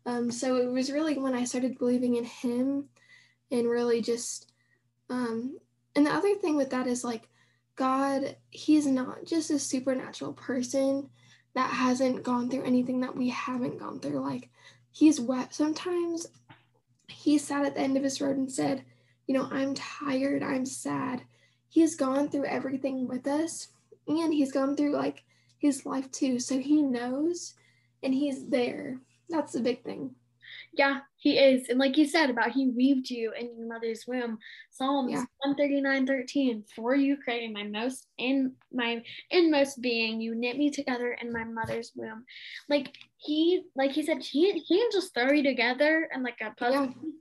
Um, 0.06 0.32
so 0.32 0.56
it 0.58 0.72
was 0.72 0.92
really 0.92 1.18
when 1.18 1.36
I 1.36 1.44
started 1.44 1.78
believing 1.78 2.16
in 2.16 2.24
him 2.24 2.86
and 3.52 3.70
really 3.70 4.02
just, 4.02 4.52
um, 5.10 5.58
and 5.96 6.06
the 6.06 6.12
other 6.12 6.36
thing 6.36 6.56
with 6.56 6.72
that 6.72 6.88
is 6.88 7.04
like, 7.04 7.28
God, 7.76 8.36
he's 8.50 8.86
not 8.86 9.26
just 9.26 9.52
a 9.52 9.60
supernatural 9.60 10.34
person 10.34 11.10
that 11.54 11.70
hasn't 11.70 12.24
gone 12.24 12.50
through 12.50 12.64
anything 12.64 13.02
that 13.02 13.16
we 13.16 13.30
haven't 13.30 13.80
gone 13.80 14.00
through. 14.00 14.20
Like, 14.20 14.50
he's 14.92 15.20
wet. 15.20 15.54
Sometimes 15.54 16.28
he 17.08 17.38
sat 17.38 17.66
at 17.66 17.76
the 17.76 17.82
end 17.82 17.98
of 17.98 18.04
his 18.04 18.22
road 18.22 18.38
and 18.38 18.52
said, 18.52 18.84
You 19.28 19.36
know, 19.36 19.48
I'm 19.52 19.76
tired, 19.76 20.44
I'm 20.44 20.66
sad. 20.66 21.24
He's 21.70 21.96
gone 21.96 22.30
through 22.30 22.46
everything 22.46 23.08
with 23.08 23.28
us, 23.28 23.70
and 24.08 24.34
he's 24.34 24.52
gone 24.52 24.76
through 24.76 24.94
like 24.94 25.24
his 25.58 25.86
life 25.86 26.12
too. 26.12 26.40
So 26.40 26.60
he 26.60 26.82
knows 26.82 27.54
and 28.04 28.14
he's 28.14 28.48
there. 28.48 29.00
That's 29.32 29.54
the 29.54 29.62
big 29.62 29.84
thing. 29.84 30.16
Yeah, 30.74 31.00
he 31.18 31.38
is. 31.38 31.70
And 31.70 31.80
like 31.80 31.98
you 31.98 32.06
said 32.06 32.30
about 32.30 32.52
he 32.52 32.70
weaved 32.70 33.10
you 33.10 33.34
in 33.38 33.58
your 33.58 33.68
mother's 33.68 34.06
womb. 34.08 34.38
Psalms 34.70 35.12
Yeah. 35.12 35.26
139, 35.44 36.08
13. 36.08 36.64
For 36.76 36.96
you 36.96 37.18
created 37.18 37.54
my 37.54 37.64
most 37.64 38.08
in 38.18 38.54
my 38.72 39.04
inmost 39.30 39.82
being. 39.82 40.22
You 40.22 40.36
knit 40.36 40.58
me 40.58 40.70
together 40.70 41.18
in 41.22 41.34
my 41.34 41.44
mother's 41.44 41.92
womb. 41.96 42.26
Like 42.70 42.96
he 43.18 43.64
like 43.76 43.92
he 43.92 44.04
said, 44.04 44.22
he 44.24 44.52
he 44.60 44.78
didn't 44.78 44.94
just 44.94 45.14
throw 45.14 45.32
you 45.32 45.44
together 45.44 46.10
and 46.14 46.24
like 46.24 46.40
a 46.42 46.54
puzzle. 46.56 46.86
Yeah. 46.86 47.12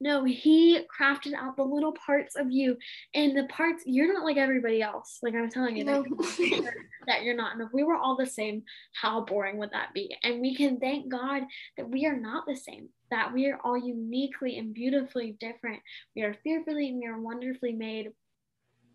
No, 0.00 0.24
he 0.24 0.80
crafted 1.00 1.32
out 1.34 1.56
the 1.56 1.62
little 1.62 1.92
parts 1.92 2.36
of 2.36 2.50
you 2.50 2.76
and 3.14 3.36
the 3.36 3.44
parts 3.44 3.82
you're 3.86 4.12
not 4.12 4.24
like 4.24 4.36
everybody 4.36 4.82
else. 4.82 5.18
Like 5.22 5.34
I'm 5.34 5.48
telling 5.48 5.76
you, 5.76 5.84
No. 5.84 6.02
that, 6.02 6.74
that 7.06 7.22
you're 7.22 7.36
not. 7.36 7.54
And 7.54 7.62
if 7.62 7.68
we 7.72 7.82
were 7.82 7.96
all 7.96 8.16
the 8.16 8.26
same, 8.26 8.62
how 8.92 9.22
boring 9.22 9.58
would 9.58 9.70
that 9.70 9.94
be? 9.94 10.14
And 10.22 10.40
we 10.40 10.54
can 10.54 10.78
thank 10.78 11.08
God 11.08 11.42
that 11.76 11.88
we 11.88 12.06
are 12.06 12.16
not 12.16 12.44
the 12.46 12.56
same, 12.56 12.88
that 13.10 13.32
we 13.32 13.48
are 13.48 13.58
all 13.64 13.78
uniquely 13.78 14.58
and 14.58 14.74
beautifully 14.74 15.36
different. 15.40 15.80
We 16.14 16.22
are 16.22 16.34
fearfully 16.44 16.88
and 16.88 16.98
we 16.98 17.06
are 17.06 17.20
wonderfully 17.20 17.72
made. 17.72 18.08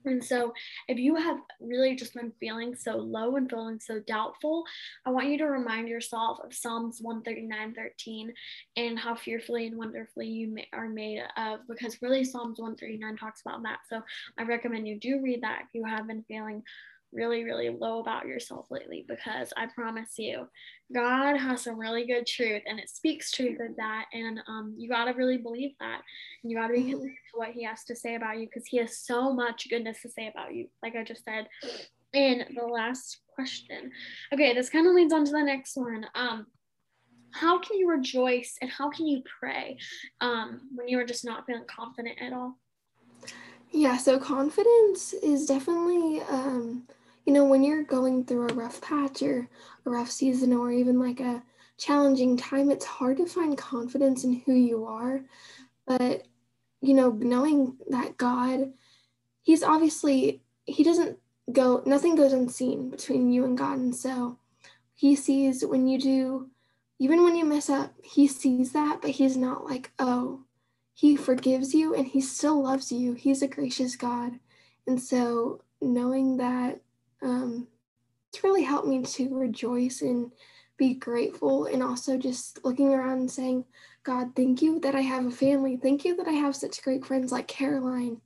And 0.05 0.23
so, 0.23 0.53
if 0.87 0.97
you 0.97 1.15
have 1.15 1.37
really 1.59 1.95
just 1.95 2.13
been 2.13 2.31
feeling 2.39 2.75
so 2.75 2.97
low 2.97 3.35
and 3.35 3.49
feeling 3.49 3.79
so 3.79 3.99
doubtful, 3.99 4.63
I 5.05 5.09
want 5.09 5.27
you 5.27 5.37
to 5.39 5.45
remind 5.45 5.87
yourself 5.87 6.39
of 6.43 6.53
Psalms 6.53 6.99
139 7.01 7.73
13 7.73 8.33
and 8.77 8.99
how 8.99 9.15
fearfully 9.15 9.67
and 9.67 9.77
wonderfully 9.77 10.27
you 10.27 10.57
are 10.73 10.89
made 10.89 11.23
of, 11.37 11.59
because 11.67 12.01
really 12.01 12.23
Psalms 12.23 12.59
139 12.59 13.17
talks 13.17 13.41
about 13.41 13.63
that. 13.63 13.79
So, 13.89 14.01
I 14.37 14.43
recommend 14.43 14.87
you 14.87 14.99
do 14.99 15.21
read 15.21 15.41
that 15.43 15.63
if 15.63 15.69
you 15.73 15.85
have 15.85 16.07
been 16.07 16.23
feeling 16.27 16.63
really, 17.13 17.43
really 17.43 17.69
low 17.69 17.99
about 17.99 18.25
yourself 18.27 18.67
lately, 18.69 19.05
because 19.07 19.51
I 19.57 19.67
promise 19.73 20.13
you, 20.17 20.47
God 20.93 21.37
has 21.37 21.63
some 21.63 21.79
really 21.79 22.05
good 22.05 22.25
truth 22.25 22.63
and 22.65 22.79
it 22.79 22.89
speaks 22.89 23.31
truth 23.31 23.59
of 23.59 23.75
that. 23.77 24.05
And 24.13 24.39
um, 24.47 24.75
you 24.77 24.89
got 24.89 25.05
to 25.05 25.11
really 25.11 25.37
believe 25.37 25.71
that. 25.79 26.01
And 26.43 26.51
you 26.51 26.57
got 26.57 26.67
to 26.67 26.73
be 26.73 26.83
Mhm. 26.83 26.91
committed 26.91 27.17
to 27.31 27.37
what 27.37 27.51
He 27.51 27.63
has 27.63 27.83
to 27.85 27.95
say 27.95 28.15
about 28.15 28.39
you 28.39 28.47
because 28.47 28.67
He 28.67 28.77
has 28.77 28.97
so 28.99 29.33
much 29.33 29.69
goodness 29.69 30.01
to 30.01 30.09
say 30.09 30.27
about 30.27 30.53
you, 30.53 30.67
like 30.83 30.95
I 30.95 31.03
just 31.03 31.23
said. 31.23 31.47
in 32.13 32.43
the 32.55 32.65
last 32.65 33.21
question. 33.33 33.89
Okay, 34.33 34.53
this 34.53 34.69
kind 34.69 34.85
of 34.85 34.93
leads 34.93 35.13
on 35.13 35.23
to 35.23 35.31
the 35.31 35.41
next 35.41 35.77
one. 35.77 36.05
Um, 36.13 36.45
how 37.31 37.57
can 37.59 37.77
you 37.77 37.89
rejoice 37.89 38.57
and 38.61 38.69
how 38.69 38.89
can 38.89 39.07
you 39.07 39.23
pray 39.39 39.77
um, 40.19 40.59
when 40.75 40.89
you 40.89 40.99
are 40.99 41.05
just 41.05 41.23
not 41.23 41.45
feeling 41.45 41.63
confident 41.73 42.17
at 42.21 42.33
all? 42.33 42.59
Yeah, 43.71 43.95
so 43.95 44.19
confidence 44.19 45.13
is 45.13 45.45
definitely, 45.45 46.21
um, 46.23 46.83
you 47.25 47.33
know, 47.33 47.45
when 47.45 47.63
you're 47.63 47.83
going 47.83 48.25
through 48.25 48.49
a 48.49 48.53
rough 48.53 48.81
patch 48.81 49.21
or 49.21 49.47
a 49.85 49.89
rough 49.89 50.09
season 50.09 50.53
or 50.53 50.71
even 50.71 50.99
like 50.99 51.19
a 51.19 51.43
challenging 51.77 52.37
time, 52.37 52.69
it's 52.69 52.85
hard 52.85 53.17
to 53.17 53.25
find 53.25 53.57
confidence 53.57 54.23
in 54.23 54.41
who 54.45 54.53
you 54.53 54.85
are. 54.85 55.21
But, 55.85 56.27
you 56.81 56.93
know, 56.93 57.11
knowing 57.11 57.77
that 57.89 58.17
God, 58.17 58.73
He's 59.43 59.63
obviously, 59.63 60.41
He 60.65 60.83
doesn't 60.83 61.17
go, 61.51 61.83
nothing 61.85 62.15
goes 62.15 62.33
unseen 62.33 62.89
between 62.89 63.31
you 63.31 63.45
and 63.45 63.57
God. 63.57 63.79
And 63.79 63.95
so 63.95 64.37
He 64.93 65.15
sees 65.15 65.65
when 65.65 65.87
you 65.87 65.99
do, 65.99 66.49
even 66.99 67.23
when 67.23 67.35
you 67.35 67.45
mess 67.45 67.69
up, 67.69 67.93
He 68.03 68.27
sees 68.27 68.73
that, 68.73 69.01
but 69.01 69.11
He's 69.11 69.37
not 69.37 69.65
like, 69.65 69.91
oh, 69.99 70.41
he 71.01 71.15
forgives 71.15 71.73
you 71.73 71.95
and 71.95 72.05
he 72.05 72.21
still 72.21 72.61
loves 72.61 72.91
you. 72.91 73.13
He's 73.13 73.41
a 73.41 73.47
gracious 73.47 73.95
God. 73.95 74.33
And 74.85 75.01
so 75.01 75.63
knowing 75.81 76.37
that 76.37 76.79
um, 77.21 77.67
it's 78.31 78.43
really 78.43 78.63
helped 78.63 78.87
me 78.87 79.03
to 79.03 79.35
rejoice 79.35 80.01
and 80.01 80.31
be 80.77 80.93
grateful 80.93 81.65
and 81.65 81.83
also 81.83 82.17
just 82.17 82.63
looking 82.63 82.93
around 82.93 83.19
and 83.19 83.31
saying, 83.31 83.65
God, 84.03 84.35
thank 84.35 84.61
you 84.61 84.79
that 84.79 84.95
I 84.95 85.01
have 85.01 85.25
a 85.25 85.31
family. 85.31 85.77
Thank 85.77 86.05
you 86.05 86.15
that 86.17 86.27
I 86.27 86.31
have 86.31 86.55
such 86.55 86.81
great 86.81 87.05
friends 87.05 87.31
like 87.31 87.47
Caroline. 87.47 88.19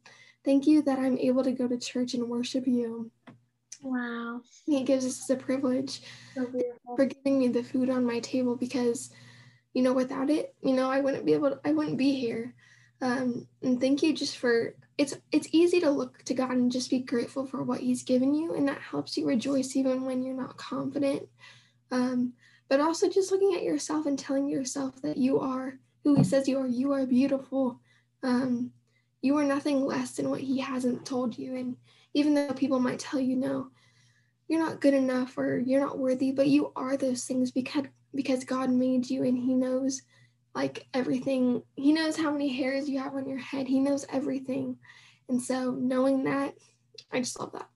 Thank 0.45 0.67
you 0.67 0.81
that 0.83 0.99
I'm 0.99 1.17
able 1.17 1.43
to 1.43 1.51
go 1.51 1.67
to 1.67 1.77
church 1.77 2.13
and 2.13 2.29
worship 2.29 2.67
you. 2.67 3.11
Wow. 3.81 4.41
He 4.65 4.83
gives 4.83 5.05
us 5.05 5.29
a 5.29 5.35
privilege 5.35 6.01
So 6.33 6.47
for 6.95 7.05
giving 7.05 7.39
me 7.39 7.47
the 7.49 7.63
food 7.63 7.89
on 7.89 8.05
my 8.05 8.19
table 8.19 8.55
because 8.55 9.09
you 9.73 9.81
know 9.81 9.93
without 9.93 10.29
it 10.29 10.55
you 10.63 10.73
know 10.73 10.89
i 10.89 11.01
wouldn't 11.01 11.25
be 11.25 11.33
able 11.33 11.51
to, 11.51 11.59
i 11.65 11.71
wouldn't 11.71 11.97
be 11.97 12.15
here 12.15 12.55
um, 13.01 13.45
and 13.61 13.81
thank 13.81 14.01
you 14.01 14.13
just 14.13 14.37
for 14.37 14.73
it's 14.97 15.15
it's 15.31 15.49
easy 15.51 15.79
to 15.81 15.89
look 15.89 16.23
to 16.23 16.33
God 16.33 16.51
and 16.51 16.71
just 16.71 16.89
be 16.89 16.99
grateful 16.99 17.45
for 17.45 17.63
what 17.63 17.81
He's 17.81 18.03
given 18.03 18.33
you, 18.33 18.53
and 18.55 18.67
that 18.67 18.81
helps 18.81 19.17
you 19.17 19.27
rejoice 19.27 19.75
even 19.75 20.05
when 20.05 20.23
you're 20.23 20.35
not 20.35 20.57
confident. 20.57 21.27
Um, 21.91 22.33
but 22.69 22.79
also 22.79 23.09
just 23.09 23.31
looking 23.31 23.53
at 23.55 23.63
yourself 23.63 24.05
and 24.05 24.17
telling 24.17 24.47
yourself 24.47 25.01
that 25.01 25.17
you 25.17 25.39
are 25.39 25.79
who 26.03 26.15
He 26.15 26.23
says 26.23 26.47
you 26.47 26.59
are. 26.59 26.67
You 26.67 26.93
are 26.93 27.05
beautiful. 27.05 27.79
Um, 28.23 28.71
you 29.21 29.37
are 29.37 29.43
nothing 29.43 29.85
less 29.85 30.13
than 30.13 30.29
what 30.29 30.41
He 30.41 30.59
hasn't 30.59 31.05
told 31.05 31.37
you. 31.37 31.55
And 31.55 31.77
even 32.13 32.33
though 32.33 32.53
people 32.53 32.79
might 32.79 32.99
tell 32.99 33.19
you 33.19 33.35
no, 33.35 33.67
you're 34.47 34.63
not 34.63 34.81
good 34.81 34.93
enough 34.93 35.37
or 35.37 35.57
you're 35.57 35.81
not 35.81 35.99
worthy, 35.99 36.31
but 36.31 36.47
you 36.47 36.71
are 36.75 36.95
those 36.95 37.25
things 37.25 37.51
because 37.51 37.85
because 38.13 38.45
God 38.45 38.69
made 38.69 39.09
you 39.09 39.23
and 39.23 39.37
He 39.37 39.53
knows 39.53 40.01
like 40.55 40.87
everything. 40.93 41.61
He 41.75 41.93
knows 41.93 42.17
how 42.17 42.31
many 42.31 42.47
hairs 42.47 42.89
you 42.89 42.97
have 42.99 43.13
on 43.13 43.27
your 43.27 43.37
head. 43.37 43.67
He 43.67 43.79
knows 43.79 44.05
everything. 44.11 44.77
And 45.29 45.41
so 45.41 45.71
knowing 45.71 46.23
that, 46.23 46.53
I 47.11 47.19
just 47.19 47.39
love 47.39 47.51
that. 47.51 47.67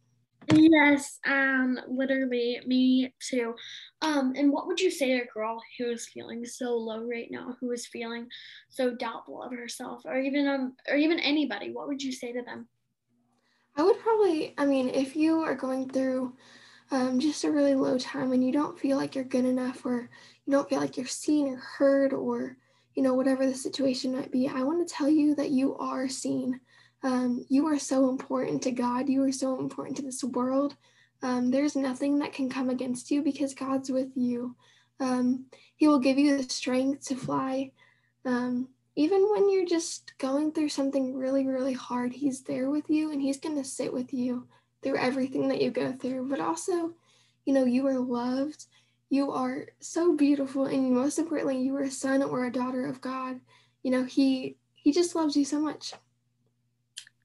Yes, 0.51 1.19
um, 1.27 1.77
literally, 1.87 2.59
me 2.65 3.13
too. 3.19 3.53
Um, 4.01 4.33
and 4.35 4.51
what 4.51 4.65
would 4.65 4.79
you 4.79 4.89
say 4.89 5.09
to 5.09 5.23
a 5.23 5.27
girl 5.27 5.61
who 5.77 5.91
is 5.91 6.07
feeling 6.07 6.43
so 6.43 6.75
low 6.75 7.05
right 7.05 7.27
now, 7.29 7.55
who 7.59 7.69
is 7.71 7.85
feeling 7.85 8.27
so 8.69 8.95
doubtful 8.95 9.43
of 9.43 9.51
herself, 9.51 10.01
or 10.05 10.17
even 10.17 10.47
um, 10.47 10.75
or 10.87 10.95
even 10.95 11.19
anybody? 11.19 11.71
What 11.71 11.87
would 11.87 12.01
you 12.01 12.11
say 12.11 12.31
to 12.31 12.41
them? 12.41 12.67
I 13.75 13.83
would 13.83 13.99
probably, 13.99 14.55
I 14.57 14.65
mean, 14.65 14.89
if 14.89 15.15
you 15.15 15.41
are 15.41 15.55
going 15.55 15.89
through 15.89 16.35
um, 16.89 17.19
just 17.19 17.43
a 17.43 17.51
really 17.51 17.75
low 17.75 17.99
time 17.99 18.31
and 18.31 18.43
you 18.43 18.51
don't 18.51 18.79
feel 18.79 18.97
like 18.97 19.13
you're 19.13 19.25
good 19.25 19.45
enough, 19.45 19.85
or 19.85 20.09
you 20.45 20.51
don't 20.51 20.67
feel 20.67 20.79
like 20.79 20.97
you're 20.97 21.05
seen 21.05 21.47
or 21.47 21.57
heard, 21.57 22.13
or 22.13 22.57
you 22.99 23.05
know, 23.05 23.13
whatever 23.13 23.45
the 23.45 23.55
situation 23.55 24.13
might 24.13 24.29
be, 24.29 24.49
I 24.49 24.61
want 24.61 24.85
to 24.85 24.93
tell 24.93 25.07
you 25.07 25.33
that 25.35 25.51
you 25.51 25.77
are 25.77 26.09
seen. 26.09 26.59
Um, 27.01 27.45
you 27.47 27.65
are 27.67 27.79
so 27.79 28.09
important 28.09 28.61
to 28.63 28.71
God. 28.71 29.07
You 29.07 29.23
are 29.23 29.31
so 29.31 29.57
important 29.57 29.95
to 29.95 30.03
this 30.03 30.21
world. 30.21 30.75
Um, 31.21 31.49
there's 31.49 31.77
nothing 31.77 32.19
that 32.19 32.33
can 32.33 32.49
come 32.49 32.69
against 32.69 33.09
you 33.09 33.21
because 33.23 33.53
God's 33.53 33.89
with 33.89 34.09
you. 34.15 34.53
Um, 34.99 35.45
he 35.77 35.87
will 35.87 35.99
give 35.99 36.17
you 36.17 36.35
the 36.35 36.43
strength 36.43 37.07
to 37.07 37.15
fly. 37.15 37.71
Um, 38.25 38.67
even 38.97 39.29
when 39.31 39.49
you're 39.49 39.65
just 39.65 40.11
going 40.17 40.51
through 40.51 40.67
something 40.67 41.15
really, 41.15 41.47
really 41.47 41.71
hard, 41.71 42.11
He's 42.11 42.41
there 42.41 42.69
with 42.69 42.89
you 42.89 43.13
and 43.13 43.21
He's 43.21 43.39
going 43.39 43.55
to 43.55 43.63
sit 43.63 43.93
with 43.93 44.13
you 44.13 44.45
through 44.83 44.97
everything 44.97 45.47
that 45.47 45.61
you 45.61 45.71
go 45.71 45.93
through. 45.93 46.27
But 46.29 46.41
also, 46.41 46.95
you 47.45 47.53
know, 47.53 47.63
you 47.63 47.87
are 47.87 47.97
loved 47.97 48.65
you 49.09 49.31
are 49.31 49.67
so 49.79 50.15
beautiful 50.15 50.65
and 50.65 50.91
most 50.91 51.19
importantly 51.19 51.59
you 51.59 51.75
are 51.75 51.83
a 51.83 51.91
son 51.91 52.21
or 52.21 52.45
a 52.45 52.51
daughter 52.51 52.85
of 52.85 53.01
god. 53.01 53.39
You 53.83 53.91
know 53.91 54.03
he 54.03 54.57
he 54.75 54.91
just 54.91 55.15
loves 55.15 55.35
you 55.35 55.45
so 55.45 55.59
much. 55.59 55.93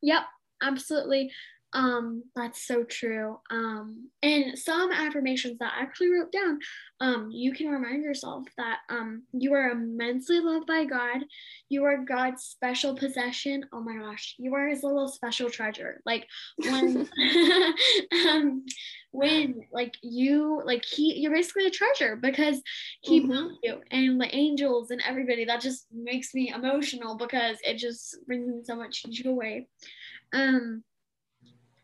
Yep 0.02 0.22
absolutely 0.62 1.30
um 1.74 2.22
that's 2.36 2.66
so 2.66 2.84
true. 2.84 3.38
Um 3.50 4.10
and 4.22 4.58
some 4.58 4.92
affirmations 4.92 5.58
that 5.58 5.72
i 5.76 5.82
actually 5.82 6.10
wrote 6.10 6.32
down 6.32 6.58
um 7.00 7.30
you 7.30 7.52
can 7.52 7.68
remind 7.68 8.02
yourself 8.02 8.44
that 8.56 8.78
um 8.88 9.24
you 9.32 9.52
are 9.52 9.70
immensely 9.70 10.40
loved 10.40 10.66
by 10.66 10.84
god. 10.84 11.24
You 11.68 11.84
are 11.84 12.04
god's 12.04 12.44
special 12.44 12.94
possession. 12.94 13.64
Oh 13.72 13.80
my 13.80 13.96
gosh 13.96 14.36
you 14.38 14.54
are 14.54 14.68
his 14.68 14.82
little 14.82 15.08
special 15.08 15.50
treasure. 15.50 16.00
Like 16.06 16.26
when 16.58 17.08
um 18.28 18.64
when 19.10 19.60
like 19.72 19.94
you 20.02 20.60
like 20.64 20.84
he 20.84 21.14
you're 21.20 21.32
basically 21.32 21.66
a 21.66 21.70
treasure 21.70 22.16
because 22.16 22.60
he 23.02 23.20
mm-hmm. 23.20 23.30
loves 23.30 23.54
you 23.62 23.80
and 23.90 24.20
the 24.20 24.34
angels 24.34 24.90
and 24.90 25.02
everybody. 25.06 25.44
That 25.44 25.60
just 25.60 25.86
makes 25.92 26.34
me 26.34 26.52
emotional 26.54 27.16
because 27.16 27.58
it 27.62 27.78
just 27.78 28.16
brings 28.26 28.48
me 28.48 28.62
so 28.64 28.76
much 28.76 29.04
joy. 29.10 29.66
Um 30.32 30.82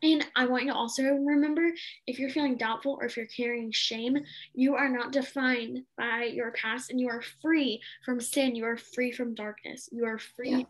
and 0.03 0.27
I 0.35 0.47
want 0.47 0.65
you 0.65 0.71
to 0.71 0.77
also 0.77 1.03
remember 1.03 1.71
if 2.07 2.19
you're 2.19 2.31
feeling 2.31 2.57
doubtful 2.57 2.99
or 3.01 3.05
if 3.05 3.17
you're 3.17 3.27
carrying 3.27 3.71
shame, 3.71 4.19
you 4.55 4.75
are 4.75 4.89
not 4.89 5.13
defined 5.13 5.85
by 5.97 6.25
your 6.25 6.53
past 6.53 6.91
and 6.91 7.01
you 7.01 7.09
are 7.09 7.23
free 7.43 7.81
from 8.05 8.21
sin. 8.21 8.55
You 8.55 8.65
are 8.65 8.77
free 8.77 9.13
from 9.13 9.35
darkness. 9.35 9.89
You 9.93 10.07
are 10.07 10.19
free 10.19 10.51
yeah 10.51 10.65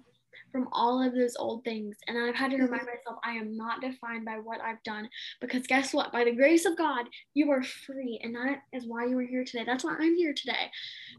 from 0.52 0.68
all 0.72 1.02
of 1.02 1.14
those 1.14 1.36
old 1.36 1.64
things. 1.64 1.96
And 2.08 2.18
I've 2.18 2.34
had 2.34 2.50
to 2.50 2.56
mm-hmm. 2.56 2.66
remind 2.66 2.86
myself 2.86 3.18
I 3.24 3.32
am 3.32 3.56
not 3.56 3.80
defined 3.80 4.24
by 4.24 4.34
what 4.34 4.60
I've 4.60 4.82
done 4.82 5.08
because 5.40 5.66
guess 5.66 5.92
what? 5.94 6.12
By 6.12 6.24
the 6.24 6.32
grace 6.32 6.64
of 6.64 6.76
God, 6.76 7.06
you 7.34 7.50
are 7.50 7.62
free. 7.62 8.20
And 8.22 8.34
that 8.34 8.62
is 8.72 8.86
why 8.86 9.06
you 9.06 9.18
are 9.18 9.22
here 9.22 9.44
today. 9.44 9.64
That's 9.64 9.84
why 9.84 9.96
I'm 9.98 10.16
here 10.16 10.34
today. 10.34 10.70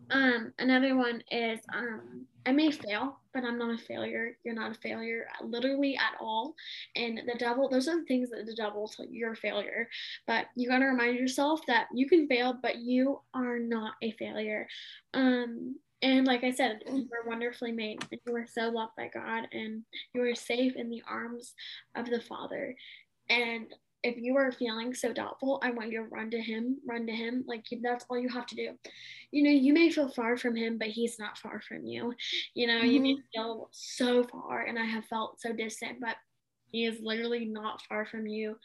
Um, 0.10 0.54
another 0.60 0.96
one 0.96 1.24
is 1.32 1.60
um, 1.74 2.26
I 2.46 2.52
may 2.52 2.72
fail, 2.72 3.20
but 3.34 3.44
I'm 3.44 3.58
not 3.58 3.80
a 3.80 3.84
failure. 3.84 4.38
You're 4.44 4.56
not 4.56 4.72
a 4.72 4.80
failure, 4.80 5.28
literally 5.44 5.96
at 5.96 6.20
all. 6.20 6.56
And 6.96 7.20
the 7.20 7.38
devil, 7.38 7.70
those 7.70 7.88
are 7.88 8.00
the 8.00 8.06
things 8.06 8.30
that 8.32 8.46
the 8.46 8.56
devil 8.56 8.92
you're 9.10 9.34
a 9.34 9.36
failure. 9.36 9.88
But 10.28 10.48
you 10.56 10.68
got 10.68 10.80
to 10.80 10.86
remind 10.86 11.18
yourself 11.18 11.62
that 11.68 11.88
you 11.94 12.08
can 12.10 12.28
fail, 12.28 12.58
but 12.62 12.78
you 12.78 13.22
are 13.34 13.60
not 13.60 13.94
a 14.02 14.12
failure. 14.12 14.68
Um, 15.14 15.76
and 16.02 16.26
like 16.26 16.44
I 16.44 16.52
said, 16.52 16.84
you 16.88 17.08
were 17.10 17.30
wonderfully 17.30 17.72
made. 17.72 18.04
And 18.12 18.20
you 18.26 18.34
were 18.34 18.48
so 18.48 18.70
loved 18.70 18.94
by 18.98 19.10
God, 19.14 19.48
and 19.52 19.84
you 20.14 20.24
are 20.24 20.36
safe 20.36 20.76
in 20.76 20.90
the 20.90 21.04
arms 21.08 21.54
of 21.96 22.10
the 22.10 22.22
Father. 22.22 22.76
And 23.30 23.68
if 24.04 24.18
you 24.18 24.36
are 24.38 24.52
feeling 24.52 24.96
so 24.96 25.14
doubtful, 25.14 25.60
I 25.64 25.72
want 25.72 25.92
you 25.92 26.00
to 26.00 26.10
run 26.10 26.32
to 26.32 26.42
Him, 26.42 26.78
run 26.88 27.06
to 27.06 27.14
Him. 27.14 27.44
Like 27.48 27.66
that's 27.84 28.06
all 28.10 28.20
you 28.20 28.30
have 28.30 28.48
to 28.48 28.56
do. 28.56 28.72
You 29.32 29.44
know, 29.44 29.52
you 29.52 29.74
may 29.74 29.92
feel 29.92 30.10
far 30.10 30.38
from 30.38 30.56
Him, 30.56 30.78
but 30.78 30.88
He's 30.88 31.20
not 31.20 31.38
far 31.38 31.62
from 31.62 31.86
you. 31.86 32.14
You 32.56 32.68
know, 32.68 32.80
mm-hmm. 32.80 32.92
you 32.92 33.00
may 33.00 33.14
mm-hmm. 33.14 33.42
feel 33.42 33.70
so 33.72 34.24
far, 34.24 34.62
and 34.62 34.80
I 34.80 34.86
have 34.86 35.06
felt 35.06 35.40
so 35.40 35.54
distant, 35.54 36.00
but 36.02 36.16
He 36.72 36.86
is 36.86 37.00
literally 37.02 37.46
not 37.46 37.82
far 37.84 38.06
from 38.06 38.26
you 38.26 38.58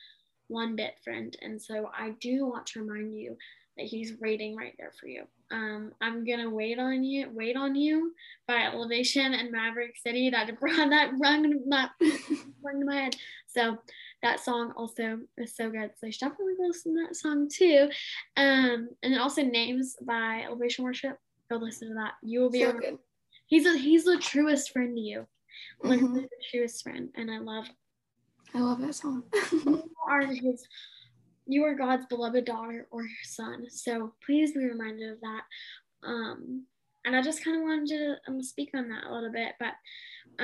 one 0.49 0.77
bit, 0.77 0.95
friend. 1.05 1.37
And 1.43 1.61
so 1.61 1.91
I 1.97 2.15
do 2.21 2.47
want 2.47 2.67
to 2.69 2.83
remind 2.83 3.15
you 3.15 3.37
that 3.77 3.87
He's 3.87 4.15
waiting 4.21 4.57
right 4.57 4.75
there 4.79 4.93
for 4.99 5.07
you 5.07 5.25
um, 5.51 5.93
I'm 6.01 6.25
gonna 6.25 6.51
wait 6.51 6.79
on 6.79 7.05
you, 7.05 7.31
wait 7.33 7.57
on 7.57 7.75
you 7.75 8.15
by 8.49 8.65
Elevation 8.65 9.35
and 9.35 9.53
Maverick 9.53 9.97
City. 9.97 10.31
That 10.31 10.59
brought 10.61 10.91
that 10.91 11.13
rung 11.19 11.69
that 11.69 11.91
rung 12.63 12.81
to 12.81 12.87
my 12.87 12.97
head. 12.97 13.17
So 13.47 13.79
that 14.23 14.41
song 14.41 14.73
also 14.77 15.21
is 15.39 15.55
so 15.55 15.71
good. 15.71 15.91
So 15.99 16.07
you 16.07 16.13
should 16.13 16.29
definitely 16.29 16.55
listen 16.59 16.97
to 16.97 17.07
that 17.07 17.17
song 17.17 17.49
too. 17.49 17.89
Um, 18.37 18.89
and 19.03 19.13
then 19.13 19.19
also 19.19 19.43
Names 19.43 19.97
by 20.03 20.43
Elevation 20.47 20.85
Worship. 20.85 21.19
Go 21.51 21.57
listen 21.57 21.89
to 21.89 21.95
that. 21.95 22.15
You 22.23 22.41
will 22.41 22.51
be. 22.51 22.63
So 22.63 22.73
good. 22.73 22.99
He's 23.47 23.67
a 23.67 23.77
he's 23.77 24.05
the 24.05 24.19
truest 24.19 24.73
friend 24.73 24.97
to 24.97 25.01
you. 25.01 25.27
Like 25.83 26.01
mm-hmm. 26.01 26.15
the 26.15 26.29
truest 26.51 26.83
friend, 26.83 27.11
and 27.15 27.31
I 27.31 27.39
love. 27.39 27.67
I 28.55 28.61
love 28.61 28.81
that 28.81 28.95
song. 28.95 29.25
are 30.09 30.23
his 30.23 30.67
you 31.47 31.65
are 31.65 31.75
God's 31.75 32.07
beloved 32.07 32.45
daughter 32.45 32.87
or 32.91 33.07
son. 33.25 33.67
So 33.71 34.13
please 34.25 34.53
be 34.53 34.65
reminded 34.65 35.13
of 35.13 35.21
that. 35.21 35.43
Um, 36.03 36.65
and 37.05 37.15
I 37.15 37.23
just 37.23 37.45
kind 37.45 37.57
of 37.57 37.63
wanted 37.63 37.89
to 37.89 38.17
um, 38.29 38.43
speak 38.43 38.71
on 38.75 38.89
that 38.89 39.05
a 39.09 39.15
little 39.15 39.33
bit. 39.33 39.53
But 39.61 39.75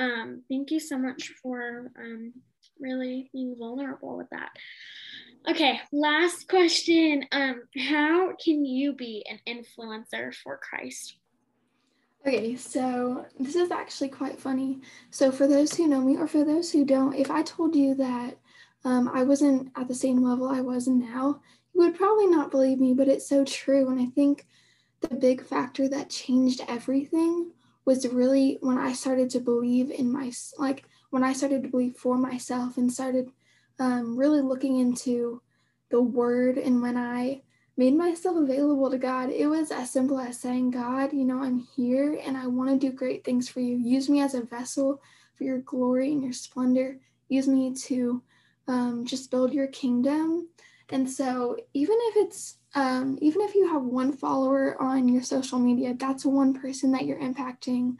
um, 0.01 0.43
thank 0.49 0.71
you 0.71 0.79
so 0.79 0.97
much 0.97 1.33
for 1.41 1.91
um, 1.99 2.33
really 2.79 3.29
being 3.33 3.55
vulnerable 3.57 4.17
with 4.17 4.29
that. 4.31 4.49
Okay, 5.49 5.81
last 5.91 6.47
question. 6.47 7.25
Um, 7.33 7.63
how 7.77 8.31
can 8.43 8.65
you 8.65 8.93
be 8.93 9.25
an 9.29 9.39
influencer 9.45 10.33
for 10.33 10.57
Christ? 10.57 11.17
Okay, 12.25 12.55
so 12.55 13.25
this 13.37 13.55
is 13.55 13.69
actually 13.69 14.07
quite 14.07 14.39
funny. 14.39 14.79
So, 15.09 15.29
for 15.29 15.45
those 15.45 15.75
who 15.75 15.89
know 15.89 15.99
me 15.99 16.15
or 16.15 16.27
for 16.27 16.45
those 16.45 16.71
who 16.71 16.85
don't, 16.85 17.13
if 17.13 17.29
I 17.29 17.41
told 17.41 17.75
you 17.75 17.93
that 17.95 18.37
um, 18.85 19.09
I 19.13 19.23
wasn't 19.23 19.71
at 19.75 19.87
the 19.87 19.95
same 19.95 20.23
level 20.23 20.47
I 20.47 20.61
was 20.61 20.87
now, 20.87 21.41
you 21.73 21.81
would 21.81 21.95
probably 21.95 22.27
not 22.27 22.51
believe 22.51 22.79
me, 22.79 22.93
but 22.93 23.07
it's 23.07 23.27
so 23.27 23.43
true. 23.45 23.89
And 23.89 23.99
I 23.99 24.05
think 24.07 24.45
the 25.01 25.15
big 25.15 25.43
factor 25.43 25.87
that 25.89 26.09
changed 26.09 26.61
everything 26.67 27.51
was 27.85 28.07
really 28.07 28.57
when 28.61 28.77
I 28.77 28.93
started 28.93 29.29
to 29.31 29.39
believe 29.39 29.91
in 29.91 30.11
my, 30.11 30.31
like, 30.57 30.85
when 31.09 31.23
I 31.23 31.33
started 31.33 31.63
to 31.63 31.69
believe 31.69 31.95
for 31.95 32.17
myself 32.17 32.77
and 32.77 32.91
started 32.91 33.29
um, 33.79 34.17
really 34.17 34.41
looking 34.41 34.79
into 34.79 35.41
the 35.89 36.01
word. 36.01 36.57
And 36.57 36.81
when 36.81 36.97
I 36.97 37.41
made 37.75 37.95
myself 37.95 38.37
available 38.37 38.89
to 38.89 38.97
God, 38.97 39.29
it 39.29 39.47
was 39.47 39.71
as 39.71 39.91
simple 39.91 40.19
as 40.19 40.39
saying, 40.39 40.71
God, 40.71 41.11
you 41.11 41.25
know, 41.25 41.41
I'm 41.41 41.59
here 41.75 42.19
and 42.23 42.37
I 42.37 42.47
want 42.47 42.69
to 42.69 42.77
do 42.77 42.95
great 42.95 43.23
things 43.23 43.49
for 43.49 43.59
you. 43.59 43.77
Use 43.77 44.09
me 44.09 44.21
as 44.21 44.35
a 44.35 44.41
vessel 44.41 45.01
for 45.35 45.43
your 45.43 45.59
glory 45.59 46.11
and 46.11 46.23
your 46.23 46.33
splendor. 46.33 46.99
Use 47.29 47.47
me 47.47 47.73
to 47.73 48.21
um, 48.67 49.05
just 49.05 49.31
build 49.31 49.53
your 49.53 49.67
kingdom. 49.67 50.47
And 50.89 51.09
so, 51.09 51.57
even 51.73 51.95
if 51.99 52.27
it's 52.27 52.57
um, 52.75 53.17
even 53.21 53.41
if 53.41 53.55
you 53.55 53.67
have 53.67 53.83
one 53.83 54.13
follower 54.13 54.81
on 54.81 55.07
your 55.07 55.23
social 55.23 55.59
media, 55.59 55.93
that's 55.97 56.25
one 56.25 56.53
person 56.53 56.91
that 56.91 57.05
you're 57.05 57.19
impacting. 57.19 57.95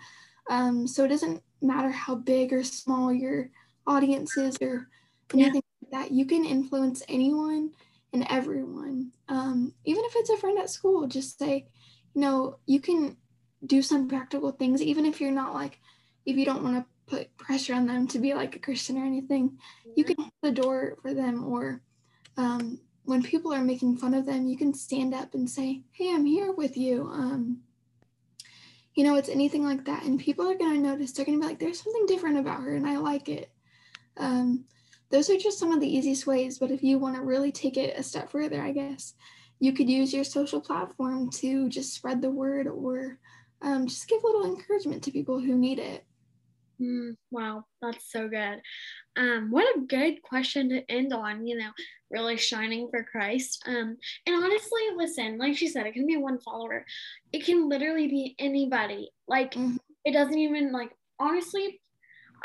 Um, 0.50 0.88
so 0.88 1.06
it 1.06 1.10
doesn't 1.10 1.42
matter 1.62 1.90
how 1.90 2.16
big 2.16 2.52
or 2.52 2.64
small 2.64 3.14
your 3.14 3.50
audience 3.86 4.36
is 4.38 4.58
or 4.62 4.90
anything 5.34 5.62
yeah. 5.62 5.92
like 5.92 6.10
that. 6.10 6.12
You 6.12 6.26
can 6.26 6.44
influence 6.44 7.04
anyone 7.08 7.72
and 8.14 8.26
everyone. 8.30 9.12
Um, 9.30 9.74
even 9.86 10.04
if 10.06 10.14
it's 10.16 10.30
a 10.30 10.38
friend 10.38 10.58
at 10.60 10.70
school, 10.70 11.08
just 11.08 11.38
say, 11.38 11.68
you 12.14 12.22
know, 12.22 12.58
you 12.66 12.80
can 12.80 13.18
do 13.66 13.82
some 13.82 14.10
practical 14.10 14.52
things, 14.52 14.82
even 14.82 15.06
if 15.06 15.22
you're 15.22 15.32
not 15.32 15.54
like, 15.54 15.80
if 16.26 16.36
you 16.36 16.46
don't 16.46 16.64
want 16.64 16.78
to 16.78 16.86
put 17.08 17.36
pressure 17.38 17.74
on 17.74 17.86
them 17.86 18.08
to 18.08 18.20
be 18.20 18.34
like 18.34 18.56
a 18.56 18.60
Christian 18.60 18.98
or 18.98 19.06
anything. 19.06 19.58
You 19.96 20.04
can 20.04 20.16
hold 20.18 20.32
the 20.42 20.52
door 20.52 20.98
for 21.02 21.14
them, 21.14 21.44
or 21.44 21.82
um, 22.38 22.80
when 23.04 23.22
people 23.22 23.54
are 23.54 23.64
making 23.64 23.98
fun 23.98 24.14
of 24.14 24.26
them, 24.26 24.48
you 24.48 24.58
can 24.58 24.74
stand 24.74 25.14
up 25.14 25.34
and 25.34 25.50
say, 25.50 25.84
"Hey, 25.92 26.14
I'm 26.14 26.26
here 26.26 26.52
with 26.52 26.78
you." 26.78 27.08
Um, 27.12 27.62
you 28.96 29.04
know, 29.04 29.16
it's 29.16 29.30
anything 29.30 29.64
like 29.64 29.86
that, 29.86 30.04
and 30.04 30.20
people 30.20 30.50
are 30.50 30.58
gonna 30.58 30.80
notice. 30.80 31.12
They're 31.12 31.26
gonna 31.26 31.40
be 31.40 31.46
like, 31.46 31.60
"There's 31.60 31.82
something 31.82 32.06
different 32.06 32.38
about 32.38 32.62
her, 32.62 32.76
and 32.76 32.88
I 32.88 32.98
like 32.98 33.30
it." 33.30 33.52
Um, 34.18 34.66
those 35.10 35.30
are 35.30 35.38
just 35.38 35.60
some 35.60 35.72
of 35.72 35.80
the 35.80 35.96
easiest 35.96 36.26
ways. 36.26 36.58
But 36.58 36.72
if 36.72 36.84
you 36.84 36.98
want 36.98 37.16
to 37.16 37.22
really 37.22 37.52
take 37.52 37.78
it 37.78 37.98
a 37.98 38.04
step 38.04 38.32
further, 38.32 38.62
I 38.62 38.72
guess 38.72 39.14
you 39.60 39.72
could 39.72 39.90
use 39.90 40.14
your 40.14 40.24
social 40.24 40.60
platform 40.60 41.30
to 41.30 41.70
just 41.70 41.94
spread 41.94 42.22
the 42.22 42.32
word 42.32 42.68
or 42.68 43.20
um, 43.62 43.88
just 43.88 44.08
give 44.08 44.24
a 44.24 44.26
little 44.26 44.46
encouragement 44.46 45.04
to 45.04 45.12
people 45.12 45.40
who 45.40 45.56
need 45.56 45.80
it. 45.80 46.06
Mm, 46.84 47.16
wow, 47.32 47.64
that's 47.82 48.12
so 48.12 48.28
good. 48.28 48.62
Um, 49.16 49.52
what 49.52 49.76
a 49.76 49.82
good 49.82 50.22
question 50.22 50.70
to 50.70 50.92
end 50.92 51.14
on, 51.14 51.48
you 51.48 51.58
know, 51.58 51.70
really 52.12 52.38
shining 52.38 52.90
for 52.90 53.04
Christ. 53.04 53.64
Um, 53.68 53.98
and 54.26 54.36
honestly, 54.36 54.82
listen, 54.96 55.38
like 55.38 55.56
she 55.56 55.68
said, 55.68 55.86
it 55.86 55.94
can 55.94 56.08
be 56.08 56.18
one 56.18 56.40
follower. 56.40 56.86
It 57.32 57.46
can 57.46 57.70
literally 57.70 58.08
be 58.08 58.36
anybody. 58.40 59.12
Like 59.28 59.54
mm-hmm. 59.54 59.78
it 60.04 60.12
doesn't 60.12 60.38
even 60.38 60.72
like 60.72 60.92
honestly, 61.20 61.80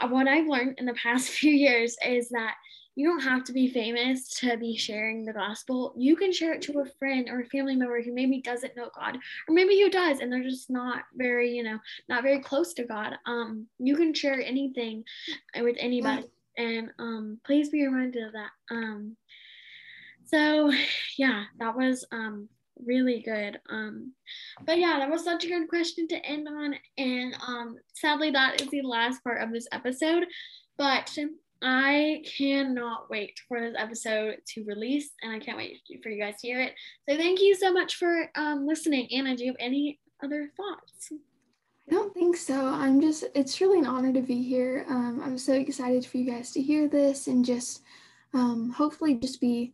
what 0.09 0.29
I've 0.29 0.46
learned 0.46 0.77
in 0.79 0.87
the 0.87 0.94
past 0.94 1.29
few 1.31 1.53
years 1.53 1.96
is 2.07 2.29
that 2.31 2.55
you 2.98 3.08
don't 3.08 3.20
have 3.20 3.44
to 3.44 3.52
be 3.52 3.68
famous 3.68 4.28
to 4.40 4.56
be 4.56 4.76
sharing 4.76 5.24
the 5.24 5.32
gospel. 5.32 5.94
You 5.96 6.16
can 6.16 6.32
share 6.32 6.52
it 6.54 6.62
to 6.62 6.80
a 6.80 6.84
friend 6.98 7.28
or 7.30 7.42
a 7.42 7.46
family 7.46 7.76
member 7.76 8.02
who 8.02 8.12
maybe 8.12 8.40
doesn't 8.40 8.76
know 8.76 8.90
God, 8.92 9.16
or 9.46 9.54
maybe 9.54 9.80
who 9.80 9.88
does 9.88 10.18
and 10.18 10.32
they're 10.32 10.42
just 10.42 10.68
not 10.68 11.04
very, 11.14 11.52
you 11.52 11.62
know, 11.62 11.78
not 12.08 12.24
very 12.24 12.40
close 12.40 12.74
to 12.74 12.82
God. 12.82 13.14
Um, 13.24 13.68
you 13.78 13.94
can 13.94 14.12
share 14.14 14.42
anything 14.42 15.04
with 15.61 15.76
anybody, 15.78 16.26
and 16.56 16.90
um, 16.98 17.38
please 17.46 17.68
be 17.68 17.87
reminded 17.87 18.24
of 18.24 18.32
that. 18.32 18.50
Um, 18.68 19.16
so 20.24 20.72
yeah, 21.16 21.44
that 21.61 21.76
was 21.76 22.04
um 22.11 22.48
really 22.84 23.22
good. 23.22 23.61
Um, 23.70 24.12
but 24.66 24.80
yeah, 24.80 24.98
that 24.98 25.11
was 25.11 25.22
such 25.22 25.44
a 25.44 25.48
good 25.48 25.68
question 25.68 26.08
to 26.08 26.26
end 26.26 26.48
on, 26.48 26.74
and 26.96 27.37
um, 27.46 27.76
sadly, 27.94 28.32
that 28.32 28.61
is 28.61 28.68
the 28.70 28.82
last 28.82 29.22
part 29.22 29.40
of 29.40 29.52
this 29.52 29.68
episode. 29.70 30.24
But 30.76 31.16
I 31.61 32.23
cannot 32.38 33.11
wait 33.11 33.40
for 33.49 33.61
this 33.61 33.75
episode 33.77 34.37
to 34.55 34.64
release, 34.64 35.11
and 35.23 35.33
I 35.33 35.38
can't 35.40 35.59
wait 35.59 35.81
for 36.03 36.09
you 36.09 36.23
guys 36.23 36.40
to 36.40 36.47
hear 36.47 36.61
it. 36.61 36.75
So 37.09 37.16
thank 37.16 37.40
you 37.40 37.55
so 37.55 37.73
much 37.73 37.97
for 37.97 38.31
um, 38.37 38.66
listening. 38.66 39.09
Anna, 39.12 39.37
do 39.37 39.44
you 39.44 39.53
have 39.53 39.57
any 39.61 39.99
other 40.23 40.51
thoughts? 40.57 41.12
I 41.88 41.90
don't 41.90 42.14
think 42.14 42.37
so. 42.37 42.66
I'm 42.66 43.01
just, 43.01 43.25
it's 43.35 43.61
really 43.61 43.79
an 43.79 43.87
honor 43.87 44.12
to 44.12 44.21
be 44.21 44.42
here. 44.42 44.85
Um, 44.88 45.21
I'm 45.25 45.38
so 45.38 45.55
excited 45.55 46.05
for 46.05 46.18
you 46.18 46.31
guys 46.31 46.53
to 46.53 46.62
hear 46.62 46.87
this 46.87 47.27
and 47.27 47.44
just 47.44 47.83
um, 48.35 48.71
hopefully 48.71 49.14
just 49.14 49.40
be 49.40 49.73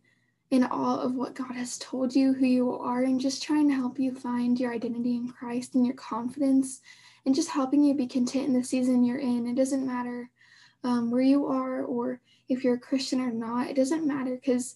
in 0.51 0.63
awe 0.63 1.01
of 1.01 1.15
what 1.15 1.35
God 1.35 1.51
has 1.55 1.77
told 1.77 2.15
you, 2.15 2.33
who 2.33 2.45
you 2.45 2.71
are, 2.71 3.03
and 3.03 3.19
just 3.19 3.43
trying 3.43 3.67
to 3.67 3.75
help 3.75 3.99
you 3.99 4.13
find 4.13 4.59
your 4.59 4.73
identity 4.73 5.15
in 5.15 5.27
Christ 5.29 5.75
and 5.75 5.85
your 5.85 5.95
confidence 5.95 6.81
and 7.25 7.35
just 7.35 7.49
helping 7.49 7.83
you 7.83 7.93
be 7.93 8.07
content 8.07 8.47
in 8.47 8.53
the 8.53 8.63
season 8.63 9.03
you're 9.03 9.17
in. 9.17 9.47
It 9.47 9.55
doesn't 9.55 9.85
matter 9.85 10.29
um, 10.83 11.11
where 11.11 11.21
you 11.21 11.47
are 11.47 11.83
or 11.83 12.19
if 12.49 12.63
you're 12.63 12.75
a 12.75 12.79
Christian 12.79 13.21
or 13.21 13.31
not. 13.31 13.69
It 13.69 13.75
doesn't 13.75 14.07
matter 14.07 14.35
because 14.35 14.75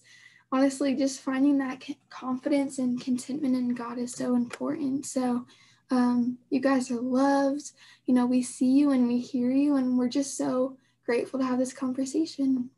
honestly, 0.52 0.94
just 0.94 1.20
finding 1.20 1.58
that 1.58 1.82
confidence 2.08 2.78
and 2.78 3.00
contentment 3.00 3.54
in 3.54 3.74
God 3.74 3.98
is 3.98 4.12
so 4.12 4.34
important. 4.34 5.06
So, 5.06 5.46
um, 5.90 6.38
you 6.50 6.60
guys 6.60 6.90
are 6.90 7.00
loved. 7.00 7.72
You 8.06 8.14
know, 8.14 8.26
we 8.26 8.42
see 8.42 8.70
you 8.70 8.90
and 8.90 9.08
we 9.08 9.18
hear 9.18 9.50
you, 9.50 9.76
and 9.76 9.98
we're 9.98 10.08
just 10.08 10.36
so 10.36 10.76
grateful 11.04 11.40
to 11.40 11.46
have 11.46 11.58
this 11.58 11.72
conversation. 11.72 12.70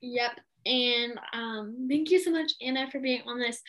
Yep. 0.00 0.40
And 0.66 1.18
um, 1.32 1.86
thank 1.90 2.10
you 2.10 2.18
so 2.18 2.30
much, 2.30 2.52
Anna, 2.62 2.90
for 2.90 3.00
being 3.00 3.22
on 3.26 3.38
this. 3.38 3.60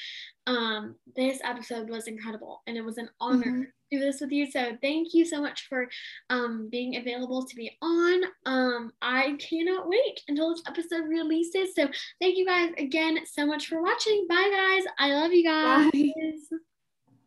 Um, 0.48 0.96
this 1.16 1.40
episode 1.44 1.90
was 1.90 2.08
incredible, 2.08 2.62
and 2.68 2.78
it 2.78 2.86
was 2.86 2.98
an 2.98 3.10
honor 3.20 3.46
mm-hmm. 3.46 3.64
Do 3.92 4.00
this 4.00 4.22
with 4.22 4.32
you. 4.32 4.50
So 4.50 4.78
thank 4.82 5.14
you 5.14 5.26
so 5.26 5.42
much 5.42 5.68
for 5.68 5.88
um, 6.30 6.70
being 6.70 6.96
available 6.96 7.46
to 7.46 7.56
be 7.56 7.78
on. 7.82 8.24
Um, 8.46 8.92
I 9.02 9.38
cannot 9.40 9.88
wait 9.88 10.22
until 10.28 10.52
this 10.52 10.64
episode 10.68 11.08
releases. 11.08 11.76
So 11.76 11.88
thank 12.22 12.38
you 12.38 12.46
guys 12.46 12.72
again 12.78 13.20
so 13.26 13.46
much 13.46 13.68
for 13.68 13.82
watching. 13.82 14.26
Bye, 14.28 14.50
guys. 14.52 14.94
I 15.00 15.14
love 15.14 15.32
you 15.32 15.44
guys. 15.44 15.92
Bye. 15.92 16.58